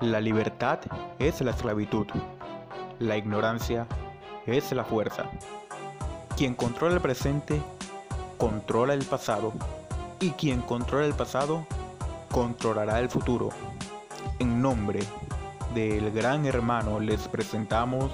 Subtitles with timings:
[0.00, 0.78] La libertad
[1.18, 2.06] es la esclavitud.
[2.98, 3.86] La ignorancia
[4.44, 5.24] es la fuerza.
[6.36, 7.62] Quien controla el presente,
[8.36, 9.54] controla el pasado.
[10.20, 11.66] Y quien controla el pasado,
[12.30, 13.48] controlará el futuro.
[14.38, 15.00] En nombre
[15.74, 18.10] del gran hermano les presentamos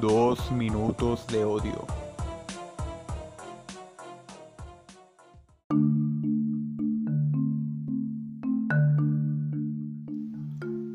[0.00, 1.84] dos minutos de odio.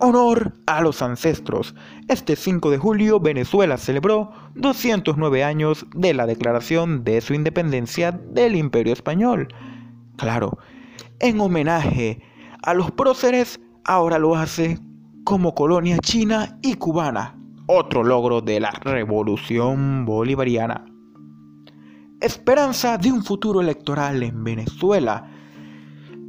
[0.10, 1.76] Honor a los ancestros.
[2.08, 8.56] Este 5 de julio Venezuela celebró 209 años de la declaración de su independencia del
[8.56, 9.50] Imperio Español.
[10.18, 10.58] Claro,
[11.20, 12.24] en homenaje
[12.64, 14.80] a los próceres, ahora lo hace
[15.26, 20.86] como colonia china y cubana, otro logro de la revolución bolivariana.
[22.20, 25.30] Esperanza de un futuro electoral en Venezuela.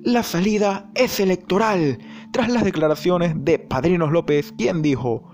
[0.03, 1.99] La salida es electoral
[2.33, 5.31] tras las declaraciones de Padrinos López, quien dijo,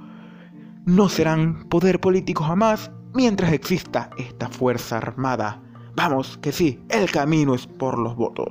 [0.84, 5.60] no serán poder político jamás mientras exista esta Fuerza Armada.
[5.96, 8.50] Vamos, que sí, el camino es por los votos.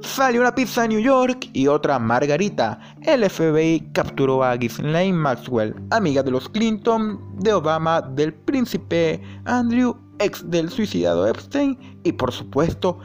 [0.00, 2.78] Salió una pizza a New York y otra Margarita.
[3.02, 9.96] El FBI capturó a Ghislaine Maxwell, amiga de los Clinton, de Obama, del príncipe Andrew,
[10.18, 12.98] ex del suicidado Epstein y por supuesto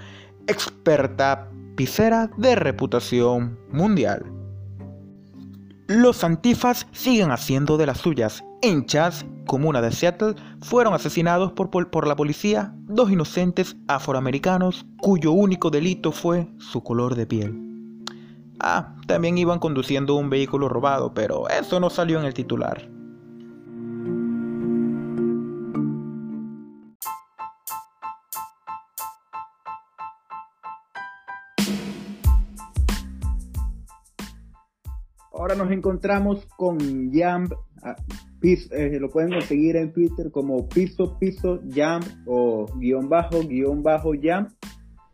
[0.47, 1.49] experta
[2.37, 4.25] de reputación mundial.
[5.87, 8.43] Los antifas siguen haciendo de las suyas.
[8.61, 15.31] En Chas, comuna de Seattle, fueron asesinados por, por la policía dos inocentes afroamericanos cuyo
[15.31, 17.57] único delito fue su color de piel.
[18.59, 22.89] Ah, también iban conduciendo un vehículo robado, pero eso no salió en el titular.
[35.39, 37.47] Ahora nos encontramos con Jam,
[37.81, 37.95] ah,
[38.41, 44.11] eh, lo pueden conseguir en Twitter como piso piso Jam o guion bajo guion bajo
[44.21, 44.49] Jam,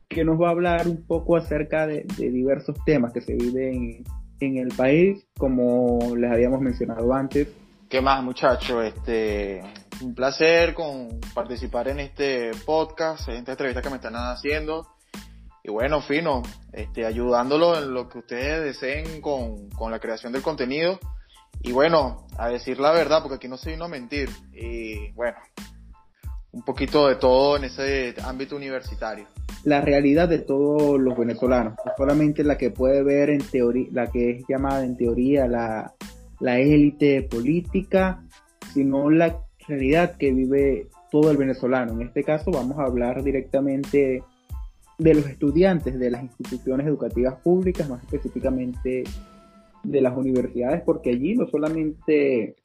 [0.09, 4.03] que nos va a hablar un poco acerca de, diversos temas que se viven
[4.39, 7.47] en, el país, como les habíamos mencionado antes.
[7.87, 8.83] ¿Qué más muchachos?
[8.83, 9.61] Este,
[10.01, 14.94] un placer con participar en este podcast, en esta entrevista que me están haciendo
[15.65, 16.43] y bueno, fino,
[16.73, 20.99] este, ayudándolo en lo que ustedes deseen con, con la creación del contenido.
[21.61, 24.29] Y bueno, a decir la verdad, porque aquí no se vino a mentir.
[24.53, 25.37] Y bueno,
[26.51, 29.25] un poquito de todo en ese ámbito universitario.
[29.63, 34.11] La realidad de todos los venezolanos, no solamente la que puede ver en teoría, la
[34.11, 35.95] que es llamada en teoría la,
[36.41, 38.23] la élite política,
[38.71, 41.93] sino la realidad que vive todo el venezolano.
[41.93, 44.21] En este caso vamos a hablar directamente
[44.97, 49.03] de los estudiantes de las instituciones educativas públicas, más específicamente
[49.83, 52.55] de las universidades, porque allí no solamente...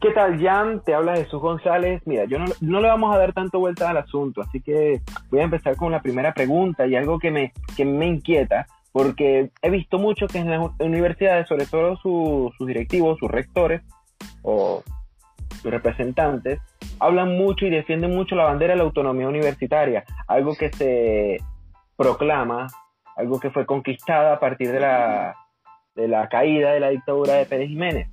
[0.00, 0.82] ¿Qué tal, Jan?
[0.82, 2.02] Te habla Jesús González.
[2.06, 5.00] Mira, yo no, no, le vamos a dar tanto vuelta al asunto, así que
[5.30, 9.50] voy a empezar con la primera pregunta y algo que me, que me inquieta, porque
[9.60, 13.82] he visto mucho que en las universidades, sobre todo sus directivos, sus rectores
[14.42, 14.82] o
[15.62, 16.60] sus representantes,
[16.98, 21.38] hablan mucho y defienden mucho la bandera de la autonomía universitaria, algo que se
[21.96, 22.66] proclama
[23.16, 25.34] algo que fue conquistada a partir de la,
[25.94, 28.08] de la caída de la dictadura de Pérez Jiménez.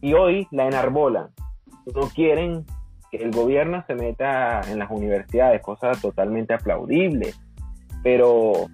[0.00, 1.28] Y hoy la enarbolan.
[1.94, 2.64] No quieren
[3.10, 7.34] que el gobierno se meta en las universidades, cosa totalmente aplaudible.
[8.02, 8.66] Pero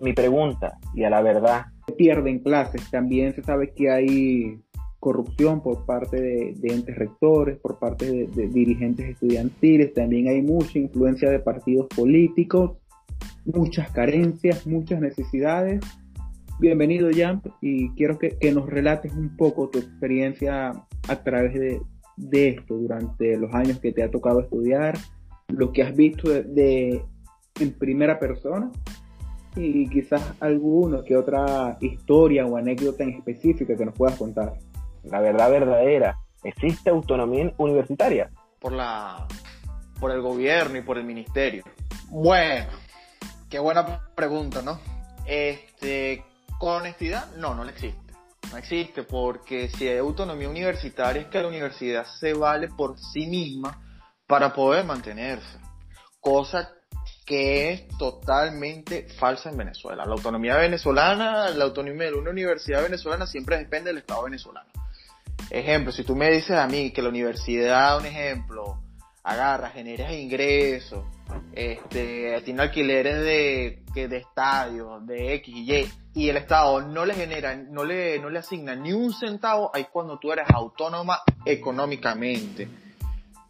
[0.00, 1.66] mi pregunta, y a la verdad.
[1.98, 4.60] Pierden clases, también se sabe que hay
[5.00, 10.78] corrupción por parte de, entes rectores, por parte de, de dirigentes estudiantiles, también hay mucha
[10.78, 12.76] influencia de partidos políticos
[13.44, 15.80] muchas carencias, muchas necesidades.
[16.58, 20.72] Bienvenido, Jan, y quiero que, nos relates un poco tu experiencia
[21.08, 21.80] a través de,
[22.48, 24.96] esto durante los años que te ha tocado estudiar,
[25.48, 27.02] lo que has visto de,
[27.58, 28.70] en primera persona
[29.56, 34.54] y quizás alguna que otra historia o anécdota en específica que nos puedas contar.
[35.04, 38.30] La verdad verdadera, ¿existe autonomía universitaria?
[38.60, 39.26] Por la
[40.02, 41.62] por el gobierno y por el ministerio.
[42.10, 42.66] Bueno,
[43.52, 44.80] Qué buena pregunta, ¿no?
[45.26, 46.24] Este,
[46.58, 48.14] con honestidad, no, no existe.
[48.50, 53.26] No existe porque si hay autonomía universitaria es que la universidad se vale por sí
[53.26, 53.78] misma
[54.26, 55.58] para poder mantenerse.
[56.18, 56.72] Cosa
[57.26, 60.06] que es totalmente falsa en Venezuela.
[60.06, 64.70] La autonomía venezolana, la autonomía de una universidad venezolana siempre depende del Estado venezolano.
[65.50, 68.81] Ejemplo, si tú me dices a mí que la universidad, un ejemplo,
[69.24, 71.04] agarra, genera ingresos,
[71.52, 77.04] este, tiene alquileres de, que de estadios, de X y Y, y el Estado no
[77.04, 81.20] le genera, no le, no le asigna ni un centavo, ahí cuando tú eres autónoma
[81.44, 82.68] económicamente.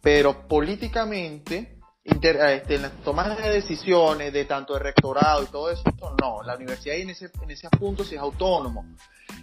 [0.01, 5.83] Pero políticamente, este, en las tomas de decisiones de tanto el rectorado y todo eso,
[6.21, 8.85] no, la universidad en ese, en ese punto sí es autónomo.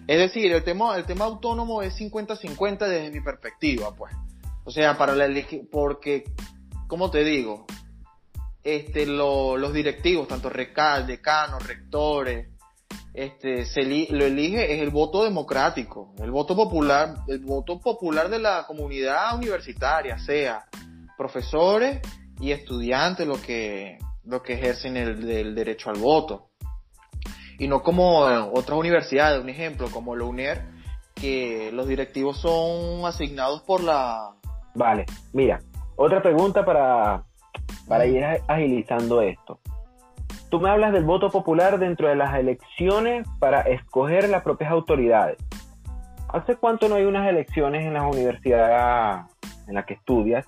[0.07, 4.15] Es decir, el tema, el tema autónomo es 50-50 desde mi perspectiva, pues.
[4.65, 5.27] O sea, para la
[5.71, 6.25] porque,
[6.87, 7.67] como te digo,
[8.63, 12.49] este, los directivos, tanto recal, decanos, rectores,
[13.13, 18.39] este, se lo elige es el voto democrático, el voto popular, el voto popular de
[18.39, 20.67] la comunidad universitaria, sea
[21.17, 22.01] profesores
[22.41, 26.51] y estudiantes lo que, lo que ejercen el derecho al voto.
[27.61, 28.21] Y no como
[28.55, 30.65] otras universidades, un ejemplo, como la UNER,
[31.15, 34.35] que los directivos son asignados por la...
[34.75, 35.61] Vale, mira,
[35.97, 37.25] otra pregunta para,
[37.89, 39.61] para ir agilizando esto.
[40.49, 45.39] Tú me hablas del voto popular dentro de las elecciones para escoger las propias autoridades.
[46.29, 49.27] ¿Hace cuánto no hay unas elecciones en las universidades
[49.69, 50.47] en las que estudias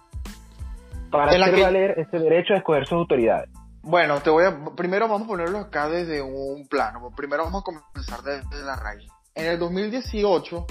[1.11, 3.51] para hacer valer ese derecho a escoger sus autoridades?
[3.83, 7.11] Bueno, te voy a, primero vamos a ponerlo acá desde un plano.
[7.17, 9.11] Primero vamos a comenzar desde la raíz.
[9.35, 10.67] En el 2018,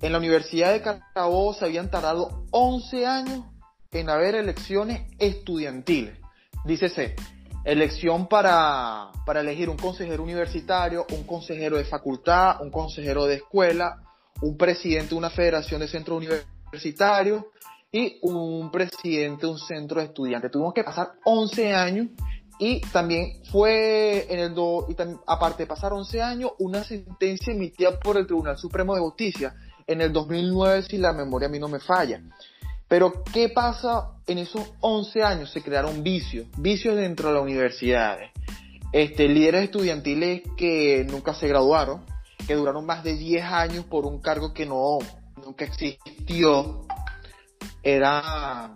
[0.00, 3.44] en la Universidad de Carabobo se habían tardado 11 años
[3.90, 6.18] en haber elecciones estudiantiles.
[6.64, 7.16] Dícese,
[7.64, 13.96] elección para, para elegir un consejero universitario, un consejero de facultad, un consejero de escuela,
[14.42, 17.44] un presidente de una federación de centros universitarios
[17.90, 20.50] y un presidente de un centro de estudiantes.
[20.50, 22.08] Tuvimos que pasar 11 años
[22.60, 24.96] y también fue en el do, y
[25.26, 29.54] aparte de pasar 11 años, una sentencia emitida por el Tribunal Supremo de Justicia
[29.88, 32.20] en el 2009, si la memoria a mí no me falla.
[32.86, 35.50] Pero, ¿qué pasa en esos 11 años?
[35.50, 38.30] Se crearon vicios, vicios dentro de las universidades.
[38.92, 42.04] Este, líderes estudiantiles que nunca se graduaron,
[42.46, 44.98] que duraron más de 10 años por un cargo que no,
[45.44, 46.86] nunca existió.
[47.82, 48.74] Era,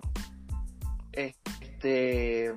[1.12, 2.55] este,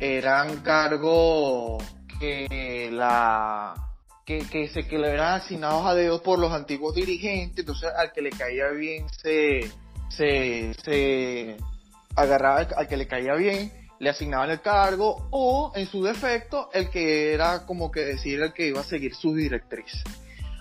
[0.00, 1.82] eran cargos
[2.18, 3.83] que la
[4.24, 8.12] que, que se que le eran asignados a dedos por los antiguos dirigentes, entonces al
[8.12, 9.70] que le caía bien se,
[10.08, 11.56] se, se
[12.16, 16.90] agarraba al que le caía bien, le asignaban el cargo, o en su defecto, el
[16.90, 20.02] que era como que decir el que iba a seguir sus directrices.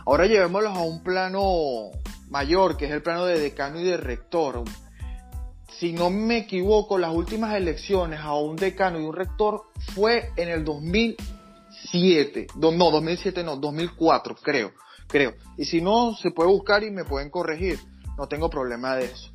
[0.06, 1.92] Ahora llevémoslos a un plano
[2.30, 4.64] mayor, que es el plano de decano y de rector,
[5.80, 9.64] si no me equivoco, las últimas elecciones a un decano y un rector
[9.94, 10.64] fue en el
[11.84, 12.48] 2007.
[12.56, 14.72] No, 2007 no, 2004, creo,
[15.08, 15.34] creo.
[15.58, 17.80] Y si no, se puede buscar y me pueden corregir.
[18.18, 19.32] No tengo problema de eso.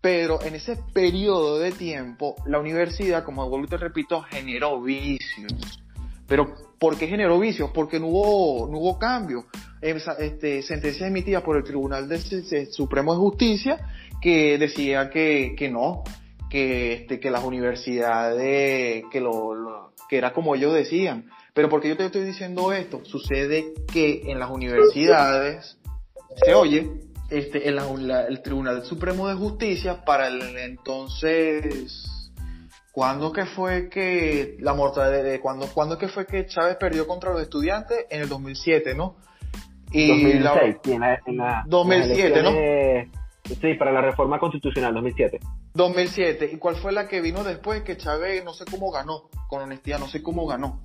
[0.00, 5.80] Pero en ese periodo de tiempo, la universidad, como vuelvo te repito, generó vicios.
[6.26, 7.70] Pero ¿por qué generó vicios?
[7.72, 9.46] Porque no hubo, no hubo cambio.
[9.80, 13.78] Este, sentencias emitidas por el Tribunal de Supremo de Justicia
[14.20, 16.04] que decía que, que no,
[16.48, 21.28] que, este, que las universidades, que, lo, que era como ellos decían.
[21.54, 25.78] Pero porque yo te estoy diciendo esto, sucede que en las universidades
[26.44, 26.90] se oye
[27.28, 32.30] este, en la, el Tribunal Supremo de Justicia para el entonces,
[32.90, 37.32] ¿cuándo que fue que la mortalidad de, cuándo, cuándo que fue que Chávez perdió contra
[37.32, 38.06] los estudiantes?
[38.08, 39.16] En el 2007, ¿no?
[39.90, 40.76] Y 2006,
[41.26, 42.50] en la, 2007, ¿no?
[43.60, 45.38] Sí, para la reforma constitucional 2007.
[45.74, 46.50] 2007.
[46.52, 47.82] ¿Y cuál fue la que vino después?
[47.82, 50.80] Que Chávez no sé cómo ganó, con honestidad, no sé cómo ganó.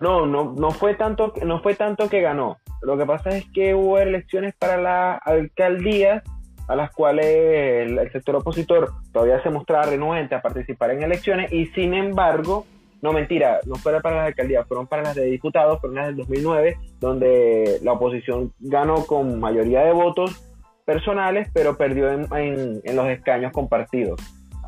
[0.00, 2.58] No, no, no fue tanto, no fue tanto que ganó.
[2.82, 6.22] Lo que pasa es que hubo elecciones para la alcaldía
[6.68, 11.66] a las cuales el, sector opositor todavía se mostraba renuente a participar en elecciones y
[11.66, 12.66] sin embargo,
[13.02, 16.16] no mentira, no fueron para las alcaldías, fueron para las de diputados, fueron las del
[16.16, 20.42] 2009, donde la oposición ganó con mayoría de votos
[20.86, 22.26] personales, pero perdió en,
[22.84, 24.20] en, los escaños compartidos.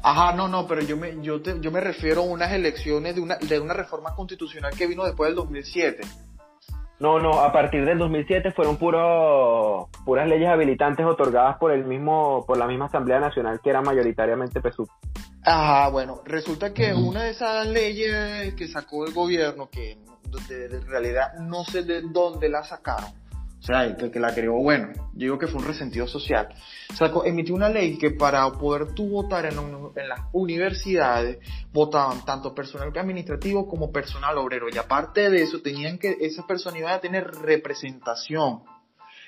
[0.09, 3.39] Ajá, no, no, pero yo me, yo, yo me refiero a unas elecciones de una,
[3.39, 6.07] de una reforma constitucional que vino después del 2007.
[7.01, 12.45] No, no, a partir del 2007 fueron puro, puras leyes habilitantes otorgadas por el mismo,
[12.47, 14.87] por la misma Asamblea Nacional que era mayoritariamente PSUV.
[15.43, 19.99] Ajá, bueno, resulta que una de esas leyes que sacó el gobierno, que
[20.29, 23.11] donde en realidad no sé de dónde la sacaron.
[23.67, 26.55] O sea, el que, la creó, bueno, yo digo que fue un resentido social.
[26.95, 31.39] Sacó, emitió una ley que para poder tú votar en, en las universidades,
[31.73, 34.69] votaban tanto personal administrativo como personal obrero.
[34.73, 38.63] Y aparte de eso, tenían que, esa persona iba a tener representación.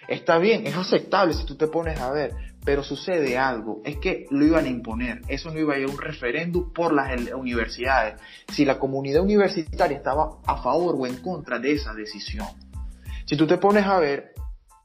[0.06, 2.30] Está bien, es aceptable si tú te pones a ver,
[2.64, 5.90] pero sucede algo, es que lo iban a imponer, eso no iba a ir a
[5.90, 8.20] un referéndum por las universidades,
[8.52, 12.46] si la comunidad universitaria estaba a favor o en contra de esa decisión.
[13.28, 14.32] Si tú te pones a ver,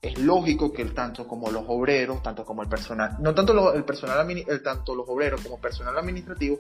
[0.02, 4.30] es lógico que tanto como los obreros, tanto como el personal, no tanto el personal,
[4.30, 6.60] el, tanto los obreros como personal administrativo,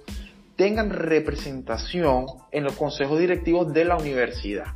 [0.55, 4.75] tengan representación en los consejos directivos de la universidad.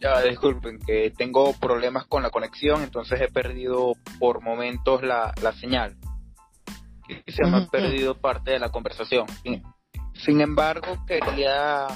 [0.00, 5.96] Ya, disculpen, que tengo problemas con la conexión, entonces he perdido por momentos la, señal.
[7.26, 9.26] Y se me ha perdido parte de la conversación.
[10.14, 11.86] Sin embargo, quería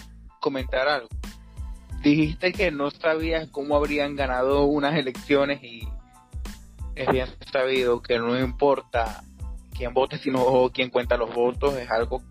[0.41, 1.09] comentar algo.
[2.03, 5.89] Dijiste que no sabías cómo habrían ganado unas elecciones y
[6.95, 9.23] es bien sabido que no importa
[9.77, 11.77] quién vote, sino quién cuenta los votos.
[11.77, 12.23] Es algo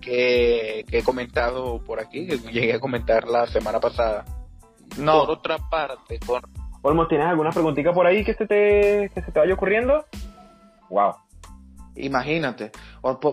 [0.00, 4.24] que, que he comentado por aquí, que llegué a comentar la semana pasada
[4.98, 5.26] no.
[5.26, 6.42] Por otra parte, con...
[6.82, 10.04] Olmos, ¿tienes alguna preguntita por ahí que se te, que se te vaya ocurriendo?
[10.90, 11.14] Wow.
[11.96, 12.72] Imagínate.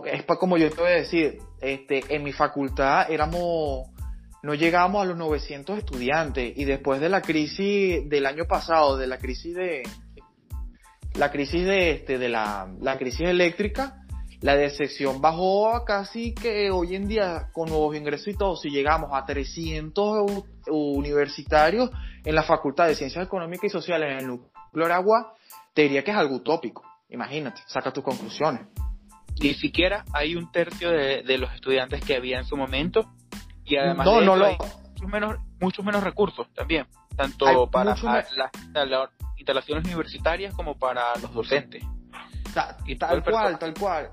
[0.06, 3.90] Es para como yo te voy a decir, este, en mi facultad éramos,
[4.44, 9.08] no llegábamos a los 900 estudiantes y después de la crisis del año pasado, de
[9.08, 9.84] la crisis de,
[11.16, 14.02] la crisis de este, de la, la crisis eléctrica,
[14.42, 18.72] la decepción bajó a casi que hoy en día, con nuevos ingresos y todo, si
[18.72, 20.26] llegamos a 300
[20.68, 21.92] universitarios
[22.26, 25.36] en la Facultad de Ciencias Económicas y Sociales en el núcleo Aragua,
[25.76, 26.84] te diría que es algo utópico.
[27.10, 28.62] Imagínate, saca tus conclusiones.
[29.40, 33.14] Ni siquiera hay un tercio de, los estudiantes que había en su momento
[33.74, 36.86] y además no, no hay muchos menos, muchos menos recursos también,
[37.16, 41.84] tanto para las instalaciones universitarias como para los docentes.
[42.86, 44.10] y tal cual, tal cual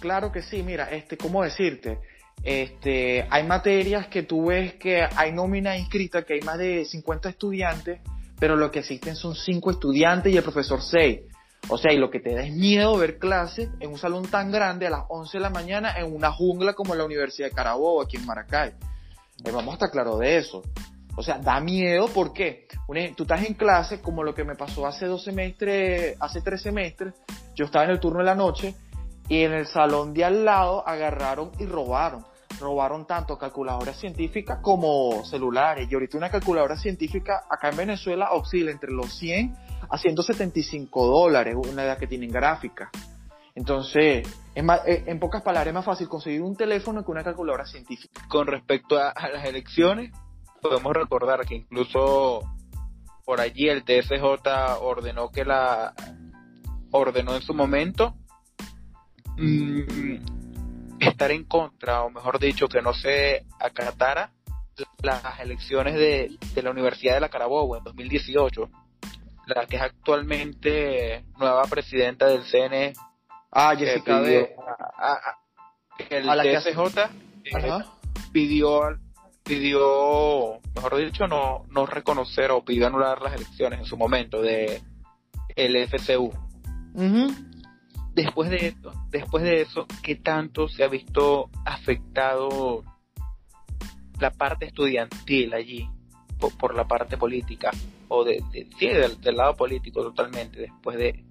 [0.00, 1.98] claro que sí, mira, este, ¿cómo decirte?
[2.42, 7.30] Este, hay materias que tú ves que hay nómina inscrita, que hay más de 50
[7.30, 8.00] estudiantes,
[8.38, 11.20] pero lo que existen son 5 estudiantes y el profesor 6.
[11.68, 14.50] O sea, y lo que te da es miedo ver clases en un salón tan
[14.50, 18.02] grande a las 11 de la mañana en una jungla como la Universidad de Carabobo,
[18.02, 18.74] aquí en Maracay.
[19.44, 20.62] Eh, vamos a estar claro de eso.
[21.16, 22.66] O sea, da miedo porque
[23.16, 27.14] tú estás en clase, como lo que me pasó hace dos semestres, hace tres semestres,
[27.54, 28.74] yo estaba en el turno de la noche
[29.28, 32.24] y en el salón de al lado agarraron y robaron.
[32.60, 35.88] Robaron tanto calculadoras científicas como celulares.
[35.90, 39.56] Y ahorita una calculadora científica acá en Venezuela oscila entre los 100
[39.88, 42.90] a 175 dólares, una edad que tienen gráfica.
[43.54, 48.26] Entonces, eh, en pocas palabras, es más fácil conseguir un teléfono que una calculadora científica.
[48.28, 50.12] Con respecto a, las elecciones,
[50.60, 52.42] podemos recordar que incluso
[53.24, 54.48] por allí el TSJ
[54.80, 55.94] ordenó que la
[56.90, 58.14] ordenó en su momento
[59.36, 60.20] Mm,
[61.00, 64.30] estar en contra, o mejor dicho, que no se acatara
[65.02, 68.68] las elecciones de, la Universidad de la Carabobo en 2018,
[69.46, 72.92] la que es actualmente nueva presidenta del CNE.
[73.50, 74.54] Ah, Jessica B.
[76.10, 76.98] el a la TSJ
[77.44, 77.84] eh,
[78.32, 78.80] pidió
[79.44, 84.82] pidió, mejor dicho, no, no reconocer o pidió anular las elecciones en su momento de
[85.54, 86.32] el FCU
[88.14, 92.84] después de esto, después de eso, ¿qué tanto se ha visto afectado
[94.20, 95.88] la parte estudiantil allí
[96.50, 97.70] por, la parte política
[98.08, 101.24] o de, sí, del, lado político totalmente después de,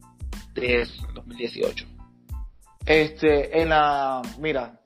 [0.54, 1.86] de eso, 2018?
[2.86, 4.80] Este, en la, mira,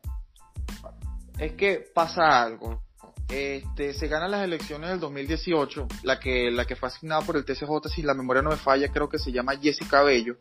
[1.40, 2.82] es que pasa algo.
[3.30, 7.44] Este, se ganan las elecciones del 2018, la que, la que fue asignada por el
[7.44, 10.38] TCJ, si la memoria no me falla, creo que se llama Jessica Bello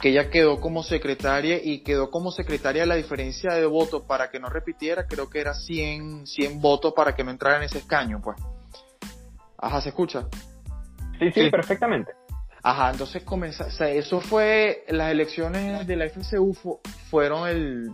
[0.00, 4.40] que ella quedó como secretaria y quedó como secretaria la diferencia de votos para que
[4.40, 8.20] no repitiera, creo que era 100, 100 votos para que no entrara en ese escaño,
[8.22, 8.36] pues.
[9.64, 10.28] Ajá, ¿se escucha?
[11.18, 12.12] Sí, sí, perfectamente.
[12.62, 16.54] Ajá, entonces comenzó, o sea, eso fue, las elecciones de la FCU
[17.10, 17.90] fueron el,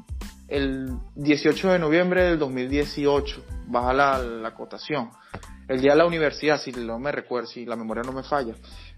[0.49, 5.11] el 18 de noviembre del 2018, baja la, la acotación.
[5.69, 8.55] El día de la universidad, si no me recuerdo, si la memoria no me falla.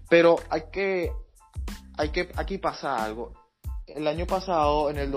[0.09, 1.11] Pero hay que,
[1.97, 3.33] hay que, aquí pasa algo.
[3.85, 5.13] El año pasado, en el,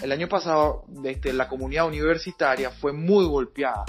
[0.00, 3.84] el año pasado, este, la comunidad universitaria fue muy golpeada,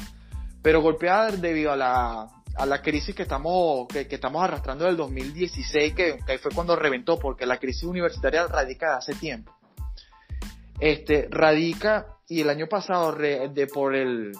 [0.63, 5.93] pero golpeada debido a la, a la crisis que estamos, que, estamos arrastrando del 2016,
[5.93, 9.55] que, que fue cuando reventó, porque la crisis universitaria radica de hace tiempo.
[10.79, 14.31] Este, radica, y el año pasado, de, por el,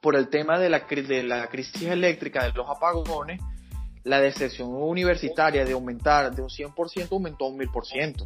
[0.00, 3.40] por el tema de la, de la crisis eléctrica, de los apagones,
[4.04, 8.24] la decepción universitaria de aumentar de un 100% aumentó a un 1000%.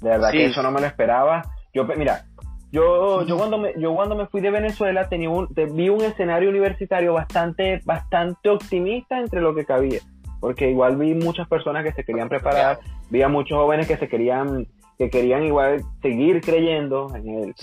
[0.00, 1.42] De verdad que eso no me lo esperaba.
[1.72, 2.26] Yo, mira,
[2.72, 6.48] yo, yo cuando me, yo cuando me fui de Venezuela tenía un, vi un escenario
[6.48, 10.00] universitario bastante, bastante optimista entre lo que cabía.
[10.40, 14.08] Porque igual vi muchas personas que se querían preparar, vi a muchos jóvenes que se
[14.08, 14.66] querían,
[14.98, 17.54] que querían igual seguir creyendo en el,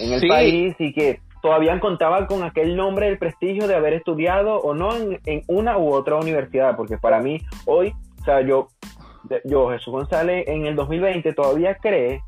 [0.00, 4.60] en el país y que todavía contaban con aquel nombre del prestigio de haber estudiado
[4.60, 8.68] o no en, en, una u otra universidad, porque para mí hoy, o sea, yo
[9.44, 12.22] yo, Jesús González, en el 2020 todavía cree,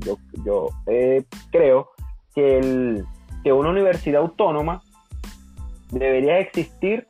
[0.00, 1.90] yo, yo eh, creo
[2.34, 3.04] que, el,
[3.42, 4.82] que una universidad autónoma
[5.90, 7.08] debería existir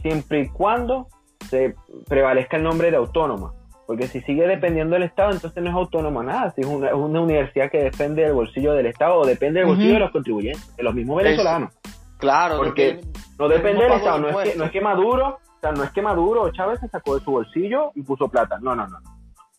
[0.00, 1.08] siempre y cuando
[1.48, 1.74] se
[2.08, 3.52] prevalezca el nombre de autónoma.
[3.86, 6.52] Porque si sigue dependiendo del Estado, entonces no es autónoma nada.
[6.52, 9.98] Si es una, universidad que depende del bolsillo del Estado o depende del bolsillo de
[9.98, 11.74] los contribuyentes, de los mismos venezolanos.
[12.16, 13.00] claro, porque
[13.38, 14.18] no depende del Estado.
[14.18, 16.88] No es, que, no es que Maduro sea, no es que Maduro o Chávez se
[16.88, 18.58] sacó de su bolsillo y puso plata.
[18.60, 18.98] No, no, no.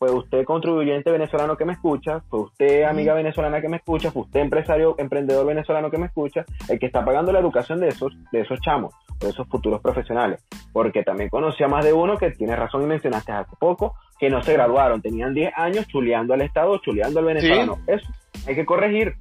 [0.04, 4.24] Fue usted contribuyente venezolano que me escucha, fue usted amiga venezolana que me escucha, fue
[4.24, 8.12] usted empresario, emprendedor venezolano que me escucha, el que está pagando la educación de esos,
[8.34, 10.46] de esos chamos, de esos futuros profesionales.
[10.74, 14.30] Porque también conocí a más de uno que tiene razón y mencionaste hace poco, que
[14.30, 17.78] no se graduaron, tenían 10 años chuleando al Estado, chuleando al venezolano.
[17.88, 18.06] Eso
[18.46, 19.16] hay que corregir.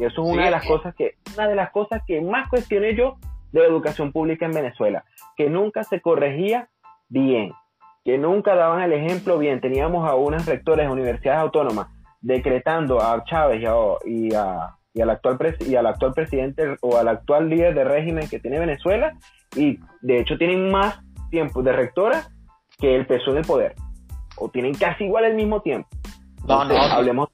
[0.00, 2.96] Y eso es una de las cosas que, una de las cosas que más cuestioné
[2.96, 3.18] yo
[3.52, 5.04] de la educación pública en Venezuela
[5.36, 6.70] que nunca se corregía
[7.08, 7.52] bien,
[8.04, 9.60] que nunca daban el ejemplo bien.
[9.60, 11.88] Teníamos a unas rectores de universidades autónomas
[12.20, 17.48] decretando a Chávez y, a, y, al actual y al actual presidente o al actual
[17.48, 19.14] líder de régimen que tiene Venezuela
[19.56, 22.22] y de hecho tienen más tiempo de rectora
[22.78, 23.74] que el peso del poder
[24.36, 25.88] o tienen casi igual el mismo tiempo.
[26.46, 27.28] no, no, hablemos,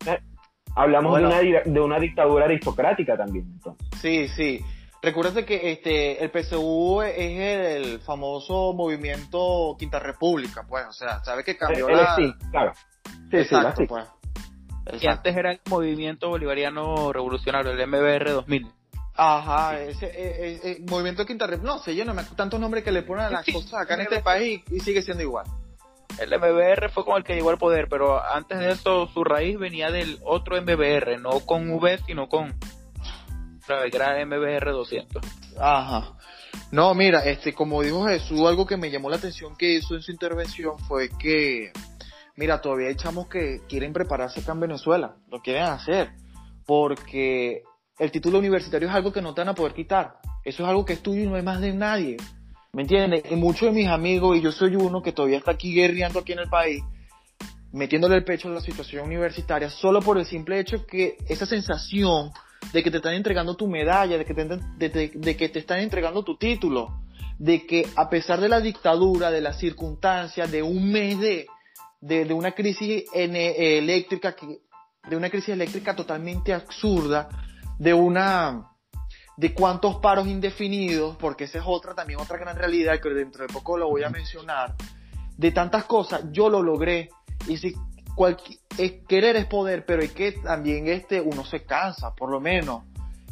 [0.74, 3.46] hablamos de, una, de una dictadura aristocrática también.
[3.54, 3.88] Entonces.
[4.00, 4.60] Sí, sí.
[5.02, 11.42] Recuerda que este el PSU es el famoso movimiento Quinta República, pues, o sea, sabe
[11.42, 12.16] que cambió la...
[12.16, 12.72] Sí, claro.
[13.30, 14.06] Sí, Exacto, pues.
[15.00, 18.72] Y antes era el movimiento bolivariano revolucionario, el MBR 2000.
[19.14, 22.84] Ajá, ese, e, e, e, movimiento Quinta República, no sé, yo no me tantos nombres
[22.84, 25.46] que le ponen a las cosas acá en este país y sigue siendo igual.
[26.18, 29.58] El MBR fue con el que llegó al poder, pero antes de eso su raíz
[29.58, 32.54] venía del otro MBR, no con V, sino con
[33.90, 35.22] gran MBR 200.
[35.58, 36.16] Ajá.
[36.72, 40.02] No, mira, este, como dijo Jesús, algo que me llamó la atención que hizo en
[40.02, 41.72] su intervención fue que,
[42.36, 46.10] mira, todavía hay chamos que quieren prepararse acá en Venezuela, lo quieren hacer,
[46.66, 47.62] porque
[47.98, 50.20] el título universitario es algo que no te van a poder quitar.
[50.44, 52.16] Eso es algo que es tuyo y no es más de nadie.
[52.72, 53.24] ¿Me entiendes?
[53.30, 56.32] Y muchos de mis amigos, y yo soy uno que todavía está aquí guerreando aquí
[56.32, 56.82] en el país,
[57.72, 62.30] metiéndole el pecho a la situación universitaria, solo por el simple hecho que esa sensación
[62.72, 66.22] de que te están entregando tu medalla, de que te, de, que te están entregando
[66.22, 67.02] tu título,
[67.38, 71.46] de que a pesar de la dictadura, de las circunstancias, de un mes de,
[72.00, 74.60] de, una crisis eléctrica, que,
[75.08, 77.28] de una crisis eléctrica totalmente absurda,
[77.78, 78.66] de una
[79.36, 83.52] de cuántos paros indefinidos, porque esa es otra también otra gran realidad que dentro de
[83.52, 84.74] poco lo voy a mencionar,
[85.38, 87.08] de tantas cosas, yo lo logré.
[87.48, 87.74] Y si
[89.08, 92.84] querer es poder, pero hay que también este, uno se cansa, por lo menos.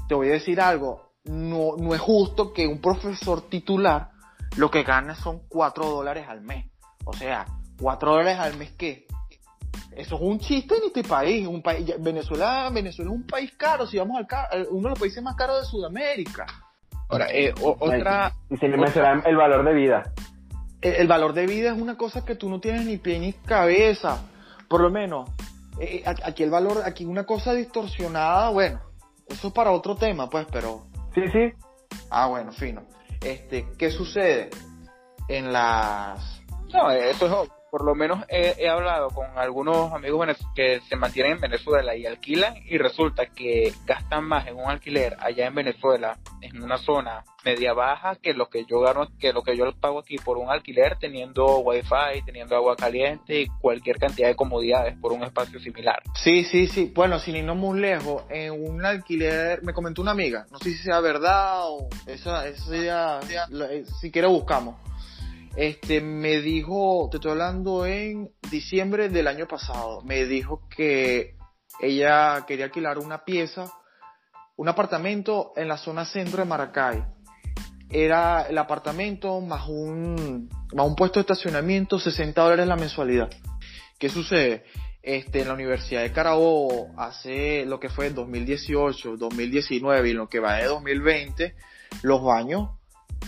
[0.08, 4.10] Te voy a decir algo, no, no es justo que un profesor titular
[4.56, 6.66] lo que gane son 4 dólares al mes.
[7.04, 7.46] O sea,
[7.80, 9.06] 4 dólares al mes, ¿qué?
[9.92, 11.46] Eso es un chiste en este país.
[11.46, 15.22] Un país Venezuela, Venezuela es un país caro, si vamos al uno de los países
[15.22, 16.46] más caros de Sudamérica.
[17.10, 18.32] Ahora, eh, otra...
[18.50, 20.12] Y sin mencionar el valor de vida.
[20.82, 24.22] el, valor de vida es una cosa que tú no tienes ni pie ni cabeza
[24.68, 25.30] por lo menos,
[25.80, 28.80] eh, aquí el valor, aquí una cosa distorsionada, bueno,
[29.26, 30.86] eso es para otro tema, pues, pero...
[31.14, 31.52] Sí, sí.
[32.10, 32.82] Ah, bueno, fino.
[33.20, 34.50] Este, ¿qué sucede
[35.28, 36.42] en las...
[36.72, 41.40] No, eso es por lo menos he, hablado con algunos amigos que se mantienen en
[41.40, 46.62] Venezuela y alquilan y resulta que gastan más en un alquiler allá en Venezuela, en
[46.62, 50.16] una zona media baja, que lo que yo gano, que lo que yo pago aquí
[50.16, 55.22] por un alquiler teniendo wifi, teniendo agua caliente y cualquier cantidad de comodidades por un
[55.22, 56.02] espacio similar.
[56.14, 56.92] Sí, sí, sí.
[56.94, 60.78] Bueno, sin irnos muy lejos, en un alquiler, me comentó una amiga, no sé si
[60.78, 64.76] sea verdad o esa, esa eh, si quiere buscamos
[65.58, 71.34] este, me dijo, te estoy hablando en diciembre del año pasado, me dijo que
[71.80, 73.64] ella quería alquilar una pieza,
[74.54, 77.04] un apartamento en la zona centro de Maracay.
[77.90, 83.28] Era el apartamento más un, más un puesto de estacionamiento, 60 dólares la mensualidad.
[83.98, 84.62] ¿Qué sucede?
[85.02, 90.28] Este, en la Universidad de Carabobo, hace lo que fue en 2018, 2019 y lo
[90.28, 91.56] que va de 2020,
[92.02, 92.77] los baños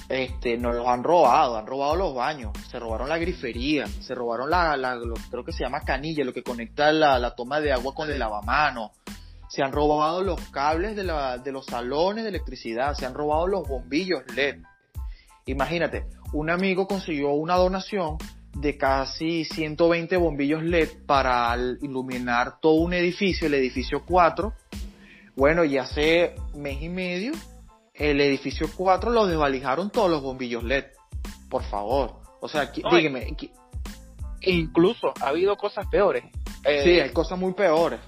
[0.09, 4.51] este, nos los han robado, han robado los baños, se robaron la grifería, se robaron
[4.51, 7.73] la, la lo, creo que se llama canilla, lo que conecta la, la toma de
[7.73, 8.91] agua con el lavamanos,
[9.49, 13.47] se han robado los cables de, la, de los salones de electricidad, se han robado
[13.47, 14.59] los bombillos LED.
[15.47, 18.17] Imagínate, un amigo consiguió una donación
[18.55, 24.53] de casi 120 bombillos LED para iluminar todo un edificio, el edificio 4.
[25.37, 27.33] Bueno, y hace mes y medio
[28.01, 30.87] el edificio 4 lo desvalijaron todos los bombillos LED.
[31.51, 32.15] Por favor.
[32.41, 33.37] O sea, No, dígame.
[34.41, 36.25] Incluso ha habido cosas peores.
[36.65, 38.01] Eh, sí, hay cosas muy peores.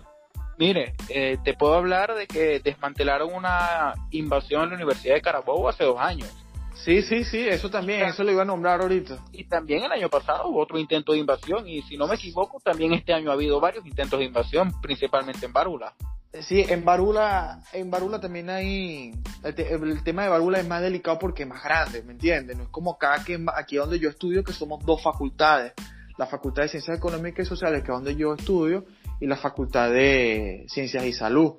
[0.58, 5.68] Mire, eh, te puedo hablar de que desmantelaron una invasión en la Universidad de Carabobo
[5.68, 6.30] hace dos años.
[6.74, 9.18] Sí, sí, sí, eso también, eso lo iba a nombrar ahorita.
[9.32, 11.68] Y también el año pasado hubo otro intento de invasión.
[11.68, 15.44] Y si no me equivoco, también este año ha habido varios intentos de invasión, principalmente
[15.44, 15.94] en Bárula.
[16.40, 19.12] Sí, en Barula, en Barula también hay,
[19.44, 22.56] el, te- el tema de Barula es más delicado porque es más grande, ¿me entiendes?
[22.56, 25.74] No es como acá, que aquí donde yo estudio, que somos dos facultades,
[26.16, 28.86] la Facultad de Ciencias Económicas y Sociales, que es donde yo estudio,
[29.20, 31.54] y la Facultad de Ciencias y Salud.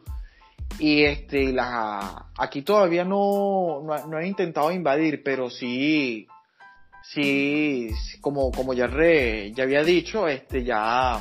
[0.80, 6.26] Y este, la, aquí todavía no, no, no he intentado invadir, pero sí,
[7.04, 7.90] sí,
[8.22, 11.20] como, como ya, re- ya había dicho, este, ya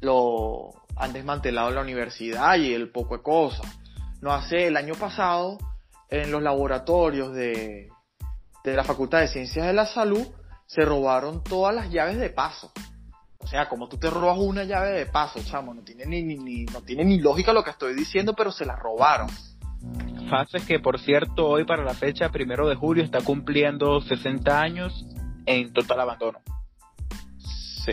[0.00, 3.66] lo han desmantelado la universidad y el poco de cosas.
[4.20, 5.58] No hace el año pasado,
[6.10, 7.88] en los laboratorios de,
[8.64, 10.26] de la Facultad de Ciencias de la Salud,
[10.66, 12.70] se robaron todas las llaves de paso.
[13.38, 16.36] O sea, como tú te robas una llave de paso, chamo, no tiene ni, ni,
[16.36, 19.28] ni- no tiene ni lógica lo que estoy diciendo, pero se la robaron.
[20.28, 25.06] Fases que, por cierto, hoy para la fecha primero de julio está cumpliendo 60 años
[25.46, 26.40] en total abandono.
[27.84, 27.92] Sí.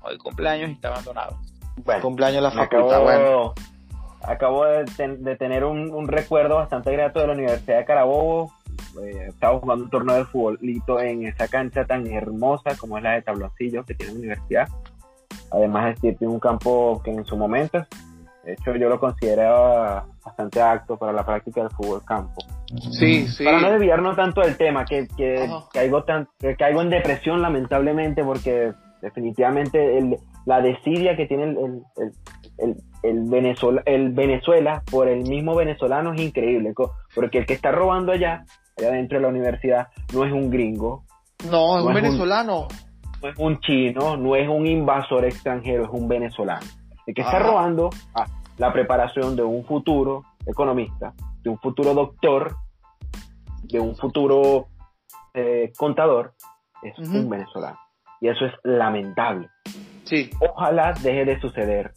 [0.00, 1.38] Hoy cumpleaños y está abandonado.
[1.76, 3.54] Bueno, Cumpleaños de la facultad, acabo, bueno.
[4.22, 8.52] acabo de, ten- de tener un, un recuerdo bastante grato de la Universidad de Carabobo.
[9.02, 13.12] Eh, estaba jugando un torneo de futbolito en esa cancha tan hermosa como es la
[13.12, 14.68] de tabloncillos que tiene la universidad.
[15.50, 17.84] Además, tiene un campo que en su momento,
[18.44, 22.40] de hecho, yo lo consideraba bastante apto para la práctica del fútbol campo.
[22.92, 23.44] Sí, sí.
[23.44, 28.24] Para no desviarnos tanto del tema, que, que caigo, tan, que caigo en depresión lamentablemente
[28.24, 32.12] porque definitivamente el, la desidia que tiene el, el, el,
[32.58, 36.72] el- el Venezuela, el Venezuela por el mismo venezolano es increíble,
[37.14, 38.44] porque el que está robando allá,
[38.78, 41.04] allá dentro de la universidad, no es un gringo,
[41.50, 42.68] No, es No un es un- venezolano.
[43.22, 46.64] no es un chino, no es un invasor extranjero, es un venezolano.
[47.06, 48.24] El que está robando ah,
[48.56, 52.54] la preparación de un futuro economista, de un futuro doctor,
[53.64, 54.68] de un futuro
[55.34, 56.32] eh, contador,
[56.82, 57.78] es un venezolano.
[58.22, 59.48] Y eso es lamentable.
[60.04, 61.92] Sí, Ojalá deje de suceder.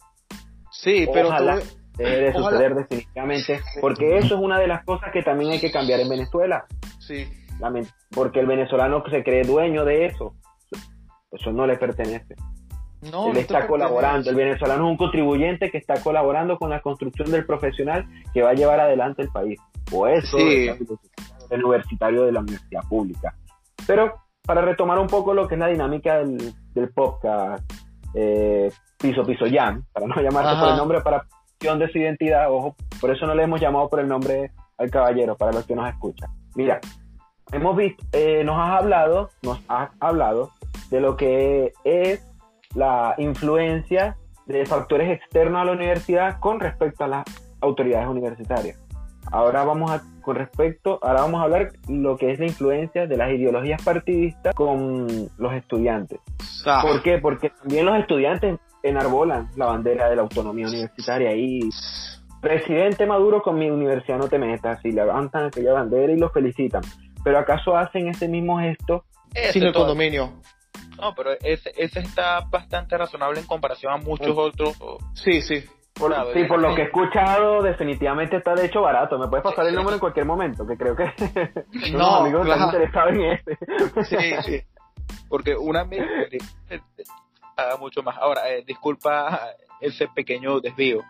[0.70, 1.58] sí, pero Ojalá.
[1.58, 1.64] tú-
[1.98, 2.44] Deje de Ojalá.
[2.50, 6.08] suceder definitivamente, porque eso es una de las cosas que también hay que cambiar en
[6.08, 6.64] Venezuela.
[7.00, 7.26] sí,
[8.14, 10.34] Porque el venezolano se cree dueño de eso.
[11.32, 12.36] Eso no le pertenece.
[13.12, 17.30] no, Él está colaborando, el venezolano es un contribuyente que está colaborando con la construcción
[17.32, 19.58] del profesional que va a llevar adelante el país.
[19.92, 20.68] O eso Sí.
[20.68, 20.78] es
[21.48, 23.34] del universitario de la universidad pública.
[23.88, 27.64] Pero para retomar un poco lo que es la dinámica del, del podcast,
[28.14, 30.60] eh, Piso Piso Jam, para no llamarse Ajá.
[30.60, 31.24] por el nombre para
[31.58, 34.90] cuestión de su identidad, ojo, por eso no le hemos llamado por el nombre al
[34.90, 36.30] caballero, para los que nos escuchan.
[36.54, 36.80] Mira,
[37.52, 40.50] hemos visto, eh, nos has hablado, nos has hablado
[40.90, 42.24] de lo que es
[42.74, 44.16] la influencia
[44.46, 47.24] de factores externos a la universidad con respecto a las
[47.60, 48.78] autoridades universitarias.
[49.30, 53.16] Ahora vamos a con respecto, ahora vamos a hablar lo que es la influencia de
[53.16, 55.06] las ideologías partidistas con
[55.38, 56.18] los estudiantes.
[56.66, 57.18] Ah, ¿Por qué?
[57.18, 61.60] Porque también los estudiantes enarbolan la bandera de la autonomía universitaria y
[62.40, 66.82] presidente Maduro con mi universidad no te metas y levantan aquella bandera y lo felicitan.
[67.24, 70.34] Pero ¿acaso hacen ese mismo gesto Ese sin el todo- condominio.
[71.00, 74.38] No, pero ese, ese está bastante razonable en comparación a muchos Mm.
[74.38, 74.76] otros.
[75.14, 75.64] Sí, sí.
[75.98, 79.18] Por, Claro, sí, por lo que he escuchado, definitivamente está de hecho barato.
[79.18, 81.04] Me puedes pasar el número en cualquier momento, que creo que
[81.92, 82.64] No, unos amigos claro.
[82.64, 83.58] están interesados en este.
[84.04, 84.62] Sí, sí.
[85.28, 86.02] Porque una vez
[87.56, 88.16] haga mucho más.
[88.18, 89.40] Ahora, eh, disculpa
[89.80, 91.02] ese pequeño desvío.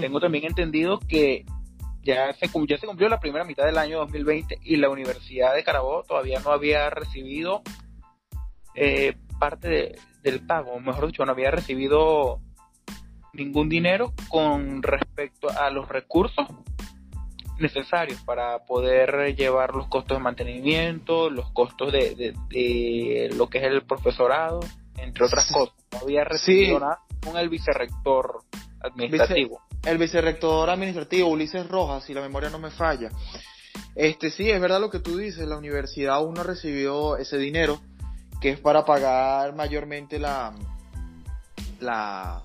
[0.00, 1.44] Tengo también entendido que
[2.02, 5.62] ya se, ya se cumplió la primera mitad del año 2020 y la Universidad de
[5.62, 7.62] Carabobo todavía no había recibido
[8.74, 12.40] eh, parte de- del pago, o mejor dicho, no había recibido
[13.32, 16.46] ningún dinero con respecto a los recursos
[17.58, 23.58] necesarios para poder llevar los costos de mantenimiento, los costos de, de- de lo que
[23.58, 24.60] es el profesorado,
[24.96, 25.74] entre otras cosas.
[25.92, 26.80] No había recibido Sí.
[26.80, 28.42] nada con el vicerrector
[28.80, 29.60] administrativo.
[29.84, 33.10] El vicerrector administrativo, Ulises Rojas, si la memoria no me falla.
[33.94, 37.80] Este sí, es verdad lo que tú dices, la universidad aún no recibió ese dinero
[38.40, 40.54] que es para pagar mayormente la
[41.80, 42.42] la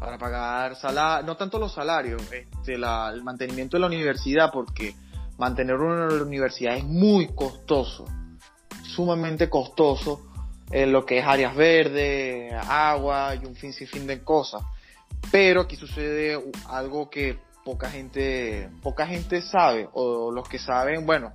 [0.00, 4.94] para pagar salario, no tanto los salarios, este el mantenimiento de la universidad porque
[5.38, 8.06] mantener una universidad es muy costoso,
[8.82, 10.22] sumamente costoso
[10.70, 14.62] en lo que es áreas verdes, agua y un fin sin fin de cosas.
[15.30, 21.34] Pero aquí sucede algo que poca gente, poca gente sabe, o los que saben, bueno,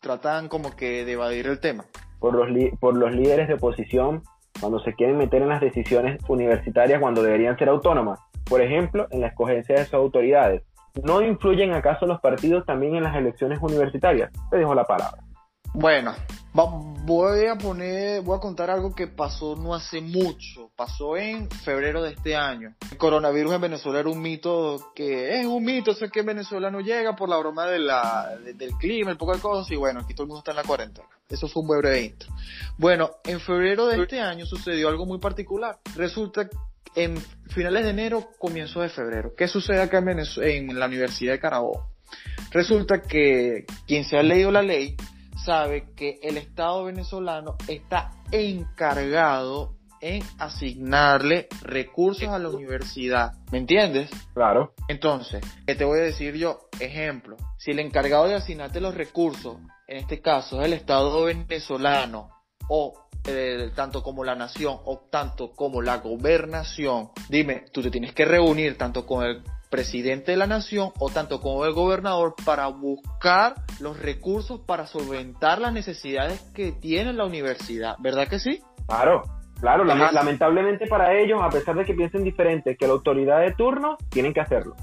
[0.00, 1.86] tratan como que de evadir el tema.
[2.20, 4.22] Por los, por los líderes de oposición
[4.60, 9.20] cuando se quieren meter en las decisiones universitarias cuando deberían ser autónomas, por ejemplo, en
[9.20, 10.62] la escogencia de sus autoridades.
[11.02, 14.30] ¿No influyen acaso los partidos también en las elecciones universitarias?
[14.50, 15.22] Te dejo la palabra.
[15.74, 16.14] Bueno,
[17.04, 22.02] voy a poner, voy a contar algo que pasó no hace mucho, pasó en febrero
[22.02, 22.74] de este año.
[22.90, 26.80] El coronavirus en Venezuela era un mito que es un mito, sé que Venezuela no
[26.80, 30.28] llega por la broma del clima, el poco de cosas, y bueno, aquí todo el
[30.28, 31.08] mundo está en la cuarentena.
[31.28, 32.30] Eso fue un breve intro.
[32.78, 35.78] Bueno, en febrero de este año sucedió algo muy particular.
[35.94, 36.56] Resulta que
[36.94, 37.16] en
[37.48, 39.34] finales de enero, comienzo de febrero.
[39.36, 41.90] ¿Qué sucede acá en, en la Universidad de Carabobo?
[42.50, 44.96] Resulta que quien se ha leído la ley
[45.44, 53.32] sabe que el Estado venezolano está encargado en asignarle recursos a la universidad.
[53.50, 54.10] ¿Me entiendes?
[54.34, 54.74] Claro.
[54.88, 56.68] Entonces, ¿qué te voy a decir yo?
[56.80, 62.30] Ejemplo, si el encargado de asignarte los recursos, en este caso es el Estado venezolano,
[62.68, 68.12] o eh, tanto como la nación, o tanto como la gobernación, dime, tú te tienes
[68.14, 72.68] que reunir tanto con el presidente de la nación o tanto como el gobernador para
[72.68, 78.62] buscar los recursos para solventar las necesidades que tiene la universidad, ¿verdad que sí?
[78.86, 79.22] Claro,
[79.60, 83.96] claro, lamentablemente para ellos, a pesar de que piensen diferente que la autoridad de turno,
[84.08, 84.74] tienen que hacerlo.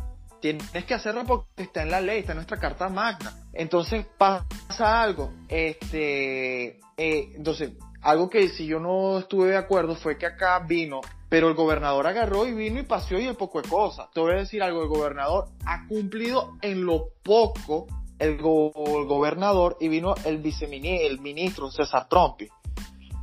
[0.41, 3.33] Tienes que hacerlo porque está en la ley, está en nuestra carta magna.
[3.53, 10.17] Entonces pasa algo, este, eh, entonces algo que si yo no estuve de acuerdo fue
[10.17, 13.67] que acá vino pero el gobernador agarró y vino y paseó y el poco de
[13.67, 14.09] cosas.
[14.13, 17.88] Te voy a decir algo, el gobernador ha cumplido en lo poco
[18.19, 22.47] el, gobernador y vino el viceministro, el ministro César Trompi.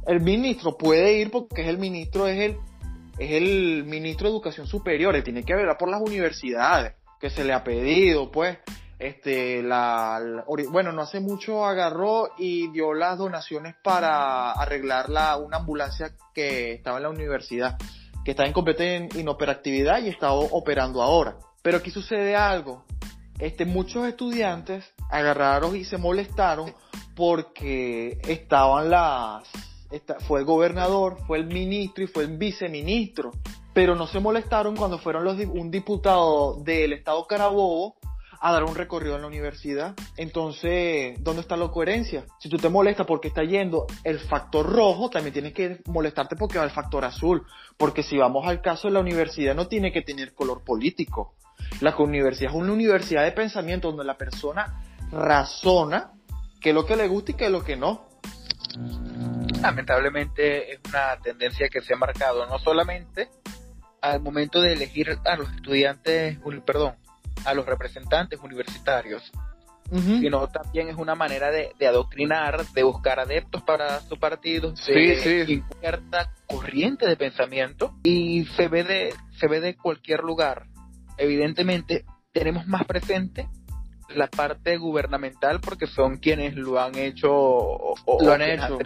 [0.07, 2.57] El ministro puede ir porque es el ministro, es el,
[3.19, 7.45] es el ministro de Educación Superior, y tiene que ver por las universidades que se
[7.45, 8.59] le ha pedido, pues,
[8.99, 15.59] este, la, bueno, no hace mucho agarró y dio las donaciones para arreglar la, una
[15.59, 17.79] ambulancia que estaba en la universidad,
[18.25, 18.85] que estaba en completa
[19.19, 21.37] inoperatividad y estaba operando ahora.
[21.62, 22.85] Pero aquí sucede algo.
[23.38, 26.73] Este, muchos estudiantes agarraron y se molestaron
[27.17, 29.49] porque estaban las,
[30.27, 33.33] fue el gobernador, fue el ministro y fue el viceministro.
[33.73, 37.97] Pero no se molestaron cuando fueron los, un diputado del estado Carabobo
[38.45, 39.95] a dar un recorrido en la universidad.
[40.17, 42.27] Entonces, ¿dónde está la coherencia?
[42.41, 46.59] Si tú te molestas porque está yendo el factor rojo, también tienes que molestarte porque
[46.59, 47.47] va el factor azul.
[47.77, 51.35] Porque si vamos al caso de la universidad, no tiene que tener color político.
[51.81, 56.11] La universidad es una universidad de pensamiento donde la persona razona
[56.61, 58.07] qué es lo que le gusta y qué es lo que no.
[59.61, 63.29] Lamentablemente es una tendencia que se ha marcado no solamente
[64.01, 66.97] al momento de elegir a los estudiantes, perdón,
[67.45, 69.31] a los representantes universitarios,
[69.91, 76.33] sino también es una manera de, adoctrinar, de buscar adeptos para su partido, de cierta
[76.47, 80.67] corriente de pensamiento y se ve de, se ve de cualquier lugar.
[81.19, 83.49] Evidentemente tenemos más presente
[84.09, 88.79] la parte gubernamental porque son quienes lo han hecho o, lo han hecho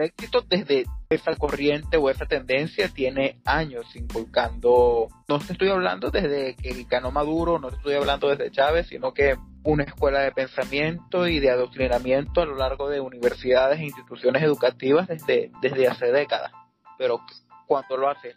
[0.00, 6.56] éxito desde esa corriente o esa tendencia tiene años inculcando, no te estoy hablando desde
[6.56, 11.26] que ganó Maduro, no te estoy hablando desde Chávez, sino que una escuela de pensamiento
[11.26, 16.52] y de adoctrinamiento a lo largo de universidades e instituciones educativas desde, desde hace décadas.
[16.98, 17.20] Pero
[17.66, 18.34] cuando lo hace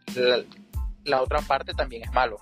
[1.06, 2.38] la, otra parte también es malo.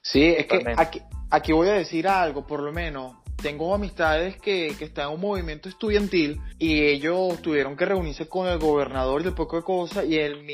[0.00, 4.74] Sí, es que aquí, aquí voy a decir algo, por lo menos tengo amistades que,
[4.78, 9.32] que, están en un movimiento estudiantil y ellos tuvieron que reunirse con el gobernador de
[9.32, 10.44] poco de cosas y el,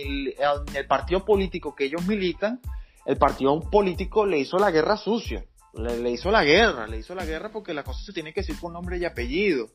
[0.75, 2.61] el, partido político que ellos militan,
[3.07, 7.25] el partido político le hizo la guerra sucia, le, hizo la guerra, le hizo la
[7.25, 9.69] guerra porque la cosa se tiene que decir con nombre y apellido.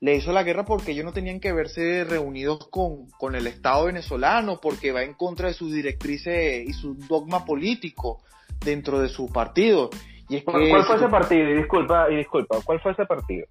[0.00, 3.84] Le hizo la guerra porque ellos no tenían que verse reunidos con, con el Estado
[3.84, 8.20] venezolano, porque va en contra de sus directrices y su dogma político
[8.64, 9.90] dentro de su partido.
[10.40, 11.48] ¿Cuál, fue ese partido?
[11.50, 13.46] Y disculpa, y disculpa, ¿cuál fue ese partido?